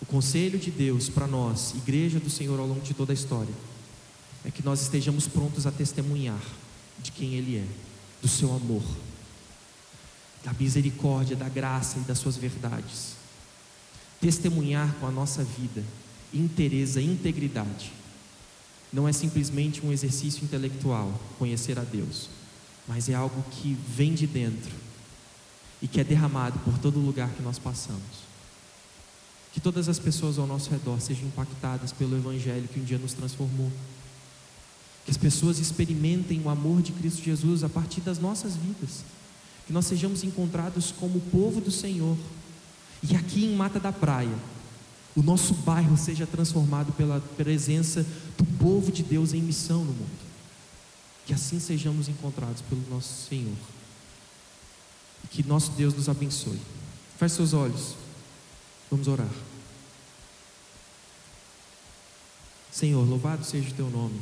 O 0.00 0.06
conselho 0.06 0.58
de 0.58 0.70
Deus 0.70 1.08
para 1.08 1.28
nós, 1.28 1.74
igreja 1.76 2.18
do 2.18 2.28
Senhor 2.28 2.58
ao 2.58 2.66
longo 2.66 2.80
de 2.80 2.92
toda 2.92 3.12
a 3.12 3.14
história, 3.14 3.54
é 4.44 4.50
que 4.50 4.64
nós 4.64 4.82
estejamos 4.82 5.28
prontos 5.28 5.68
a 5.68 5.70
testemunhar 5.70 6.42
de 6.98 7.12
quem 7.12 7.34
Ele 7.34 7.58
é, 7.58 7.66
do 8.20 8.26
seu 8.26 8.52
amor, 8.52 8.82
da 10.44 10.52
misericórdia, 10.52 11.36
da 11.36 11.48
graça 11.48 11.98
e 11.98 12.02
das 12.02 12.18
suas 12.18 12.36
verdades 12.36 13.21
testemunhar 14.22 14.94
com 15.00 15.06
a 15.06 15.10
nossa 15.10 15.42
vida 15.42 15.84
interesa, 16.32 17.02
integridade. 17.02 17.92
Não 18.92 19.08
é 19.08 19.12
simplesmente 19.12 19.84
um 19.84 19.92
exercício 19.92 20.44
intelectual, 20.44 21.20
conhecer 21.38 21.76
a 21.78 21.82
Deus, 21.82 22.28
mas 22.86 23.08
é 23.08 23.14
algo 23.14 23.42
que 23.50 23.76
vem 23.88 24.14
de 24.14 24.26
dentro 24.26 24.72
e 25.82 25.88
que 25.88 26.00
é 26.00 26.04
derramado 26.04 26.58
por 26.60 26.78
todo 26.78 27.00
lugar 27.00 27.30
que 27.30 27.42
nós 27.42 27.58
passamos. 27.58 28.32
Que 29.52 29.60
todas 29.60 29.88
as 29.88 29.98
pessoas 29.98 30.38
ao 30.38 30.46
nosso 30.46 30.70
redor 30.70 31.00
sejam 31.00 31.26
impactadas 31.26 31.92
pelo 31.92 32.16
Evangelho 32.16 32.68
que 32.68 32.78
um 32.78 32.84
dia 32.84 32.98
nos 32.98 33.12
transformou. 33.12 33.70
Que 35.04 35.10
as 35.10 35.16
pessoas 35.16 35.58
experimentem 35.58 36.40
o 36.42 36.48
amor 36.48 36.80
de 36.80 36.92
Cristo 36.92 37.22
Jesus 37.22 37.64
a 37.64 37.68
partir 37.68 38.00
das 38.00 38.18
nossas 38.18 38.56
vidas. 38.56 39.04
Que 39.66 39.72
nós 39.72 39.86
sejamos 39.86 40.22
encontrados 40.22 40.94
como 40.98 41.20
povo 41.20 41.60
do 41.60 41.70
Senhor 41.70 42.16
e 43.02 43.16
aqui 43.16 43.44
em 43.44 43.56
Mata 43.56 43.80
da 43.80 43.92
Praia, 43.92 44.36
o 45.16 45.22
nosso 45.22 45.54
bairro 45.54 45.96
seja 45.96 46.26
transformado 46.26 46.92
pela 46.92 47.20
presença 47.36 48.06
do 48.38 48.44
povo 48.58 48.92
de 48.92 49.02
Deus 49.02 49.34
em 49.34 49.42
missão 49.42 49.80
no 49.84 49.92
mundo. 49.92 50.22
Que 51.26 51.34
assim 51.34 51.60
sejamos 51.60 52.08
encontrados 52.08 52.62
pelo 52.62 52.82
nosso 52.88 53.28
Senhor. 53.28 53.56
Que 55.30 55.42
nosso 55.42 55.72
Deus 55.72 55.94
nos 55.94 56.08
abençoe. 56.08 56.60
Feche 57.18 57.36
seus 57.36 57.52
olhos. 57.52 57.94
Vamos 58.90 59.08
orar. 59.08 59.28
Senhor, 62.70 63.06
louvado 63.06 63.44
seja 63.44 63.70
o 63.70 63.74
teu 63.74 63.90
nome. 63.90 64.20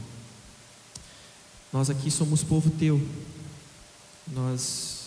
Nós 1.72 1.88
aqui 1.88 2.10
somos 2.10 2.42
povo 2.42 2.68
teu. 2.70 3.00
Nós 4.26 5.06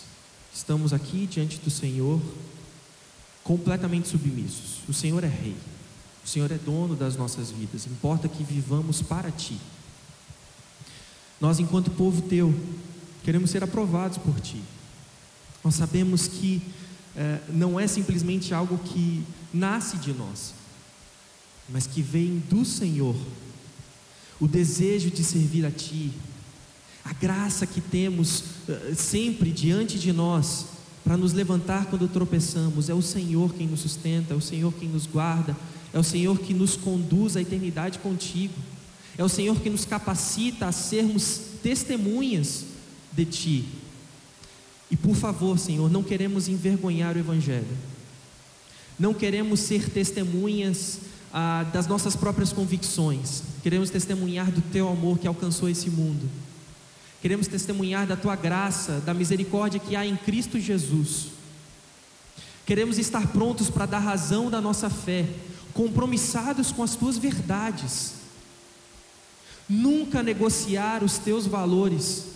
estamos 0.52 0.92
aqui 0.92 1.26
diante 1.26 1.58
do 1.58 1.70
Senhor 1.70 2.20
completamente 3.44 4.08
submissos. 4.08 4.78
O 4.88 4.92
Senhor 4.92 5.22
é 5.22 5.28
rei. 5.28 5.54
O 6.24 6.28
Senhor 6.28 6.50
é 6.50 6.56
dono 6.56 6.96
das 6.96 7.16
nossas 7.16 7.50
vidas. 7.50 7.86
Importa 7.86 8.26
que 8.26 8.42
vivamos 8.42 9.02
para 9.02 9.30
ti. 9.30 9.58
Nós, 11.38 11.60
enquanto 11.60 11.90
povo 11.90 12.22
teu, 12.22 12.54
queremos 13.22 13.50
ser 13.50 13.62
aprovados 13.62 14.16
por 14.16 14.40
ti. 14.40 14.62
Nós 15.62 15.74
sabemos 15.74 16.26
que 16.26 16.62
é, 17.14 17.40
não 17.48 17.78
é 17.78 17.86
simplesmente 17.86 18.54
algo 18.54 18.78
que 18.78 19.22
nasce 19.52 19.98
de 19.98 20.12
nós, 20.12 20.54
mas 21.68 21.86
que 21.86 22.00
vem 22.02 22.42
do 22.50 22.64
Senhor. 22.64 23.14
O 24.40 24.48
desejo 24.48 25.10
de 25.10 25.22
servir 25.22 25.64
a 25.64 25.70
Ti, 25.70 26.12
a 27.04 27.12
graça 27.12 27.66
que 27.66 27.80
temos 27.80 28.40
uh, 28.68 28.94
sempre 28.96 29.52
diante 29.52 29.98
de 29.98 30.12
nós 30.12 30.66
para 31.04 31.18
nos 31.18 31.34
levantar 31.34 31.84
quando 31.86 32.08
tropeçamos, 32.08 32.88
é 32.88 32.94
o 32.94 33.02
Senhor 33.02 33.52
quem 33.52 33.66
nos 33.66 33.80
sustenta, 33.80 34.32
é 34.32 34.36
o 34.36 34.40
Senhor 34.40 34.72
quem 34.72 34.88
nos 34.88 35.06
guarda, 35.06 35.54
é 35.92 35.98
o 35.98 36.02
Senhor 36.02 36.38
que 36.38 36.54
nos 36.54 36.76
conduz 36.76 37.36
à 37.36 37.42
eternidade 37.42 37.98
contigo, 37.98 38.54
é 39.16 39.22
o 39.22 39.28
Senhor 39.28 39.60
que 39.60 39.68
nos 39.68 39.84
capacita 39.84 40.66
a 40.66 40.72
sermos 40.72 41.40
testemunhas 41.62 42.64
de 43.12 43.26
Ti. 43.26 43.64
E 44.90 44.96
por 44.96 45.14
favor, 45.14 45.58
Senhor, 45.58 45.90
não 45.90 46.02
queremos 46.02 46.48
envergonhar 46.48 47.14
o 47.16 47.18
Evangelho, 47.18 47.76
não 48.98 49.12
queremos 49.12 49.60
ser 49.60 49.90
testemunhas 49.90 51.00
ah, 51.32 51.64
das 51.70 51.86
nossas 51.86 52.16
próprias 52.16 52.50
convicções, 52.50 53.42
queremos 53.62 53.90
testemunhar 53.90 54.50
do 54.50 54.62
Teu 54.72 54.88
amor 54.88 55.18
que 55.18 55.28
alcançou 55.28 55.68
esse 55.68 55.90
mundo 55.90 56.43
Queremos 57.24 57.46
testemunhar 57.46 58.06
da 58.06 58.16
tua 58.16 58.36
graça, 58.36 59.00
da 59.00 59.14
misericórdia 59.14 59.80
que 59.80 59.96
há 59.96 60.04
em 60.04 60.14
Cristo 60.14 60.60
Jesus. 60.60 61.28
Queremos 62.66 62.98
estar 62.98 63.28
prontos 63.28 63.70
para 63.70 63.86
dar 63.86 64.00
razão 64.00 64.50
da 64.50 64.60
nossa 64.60 64.90
fé, 64.90 65.26
compromissados 65.72 66.70
com 66.70 66.82
as 66.82 66.94
tuas 66.96 67.16
verdades. 67.16 68.16
Nunca 69.66 70.22
negociar 70.22 71.02
os 71.02 71.16
teus 71.16 71.46
valores, 71.46 72.26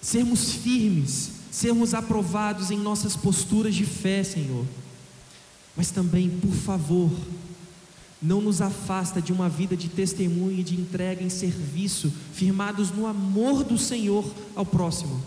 sermos 0.00 0.50
firmes, 0.50 1.30
sermos 1.52 1.94
aprovados 1.94 2.72
em 2.72 2.78
nossas 2.80 3.14
posturas 3.14 3.72
de 3.72 3.86
fé, 3.86 4.24
Senhor. 4.24 4.66
Mas 5.76 5.92
também, 5.92 6.28
por 6.28 6.50
favor, 6.50 7.08
não 8.22 8.40
nos 8.40 8.62
afasta 8.62 9.20
de 9.20 9.32
uma 9.32 9.48
vida 9.48 9.76
de 9.76 9.88
testemunho 9.88 10.60
e 10.60 10.62
de 10.62 10.76
entrega 10.76 11.22
em 11.22 11.28
serviço, 11.28 12.12
firmados 12.32 12.90
no 12.90 13.06
amor 13.06 13.64
do 13.64 13.76
Senhor 13.76 14.24
ao 14.54 14.64
próximo. 14.64 15.20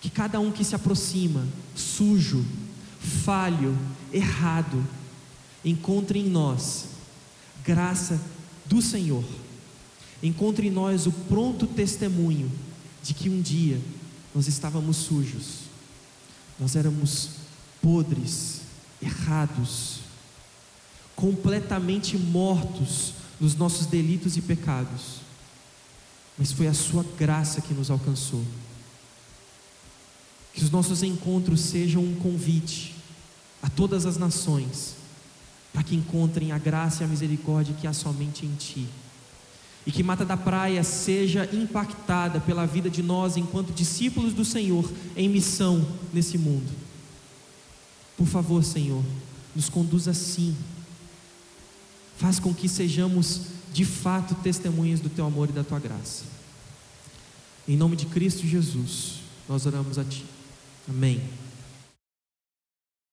Que 0.00 0.10
cada 0.10 0.38
um 0.38 0.52
que 0.52 0.62
se 0.62 0.74
aproxima, 0.74 1.46
sujo, 1.74 2.44
falho, 3.00 3.76
errado, 4.12 4.84
encontre 5.64 6.18
em 6.18 6.28
nós 6.28 6.86
graça 7.64 8.20
do 8.66 8.82
Senhor, 8.82 9.24
encontre 10.22 10.68
em 10.68 10.70
nós 10.70 11.06
o 11.06 11.12
pronto 11.12 11.66
testemunho 11.66 12.52
de 13.02 13.14
que 13.14 13.30
um 13.30 13.40
dia 13.40 13.80
nós 14.34 14.46
estávamos 14.48 14.98
sujos, 14.98 15.60
nós 16.60 16.76
éramos 16.76 17.30
podres, 17.80 18.60
errados, 19.00 20.03
completamente 21.16 22.16
mortos 22.16 23.14
nos 23.40 23.54
nossos 23.54 23.86
delitos 23.86 24.36
e 24.36 24.40
pecados, 24.40 25.20
mas 26.38 26.52
foi 26.52 26.66
a 26.66 26.74
Sua 26.74 27.04
graça 27.16 27.60
que 27.60 27.74
nos 27.74 27.90
alcançou. 27.90 28.44
Que 30.52 30.62
os 30.62 30.70
nossos 30.70 31.02
encontros 31.02 31.60
sejam 31.60 32.02
um 32.02 32.14
convite 32.16 32.94
a 33.62 33.68
todas 33.68 34.06
as 34.06 34.16
nações, 34.16 34.96
para 35.72 35.82
que 35.82 35.96
encontrem 35.96 36.52
a 36.52 36.58
graça 36.58 37.02
e 37.02 37.04
a 37.04 37.08
misericórdia 37.08 37.74
que 37.80 37.86
há 37.86 37.92
somente 37.92 38.46
em 38.46 38.54
Ti. 38.54 38.86
E 39.86 39.92
que 39.92 40.02
Mata 40.02 40.24
da 40.24 40.36
Praia 40.36 40.82
seja 40.82 41.48
impactada 41.52 42.40
pela 42.40 42.66
vida 42.66 42.88
de 42.88 43.02
nós, 43.02 43.36
enquanto 43.36 43.72
discípulos 43.72 44.32
do 44.32 44.44
Senhor, 44.44 44.90
em 45.16 45.28
missão 45.28 45.86
nesse 46.12 46.38
mundo. 46.38 46.72
Por 48.16 48.26
favor, 48.26 48.64
Senhor, 48.64 49.04
nos 49.54 49.68
conduza 49.68 50.12
assim 50.12 50.56
Faz 52.24 52.40
com 52.40 52.54
que 52.54 52.70
sejamos 52.70 53.42
de 53.70 53.84
fato 53.84 54.34
testemunhas 54.36 54.98
do 54.98 55.10
teu 55.10 55.26
amor 55.26 55.50
e 55.50 55.52
da 55.52 55.62
tua 55.62 55.78
graça. 55.78 56.24
Em 57.68 57.76
nome 57.76 57.96
de 57.96 58.06
Cristo 58.06 58.46
Jesus, 58.46 59.16
nós 59.46 59.66
oramos 59.66 59.98
a 59.98 60.04
ti. 60.04 60.24
Amém. 60.88 61.20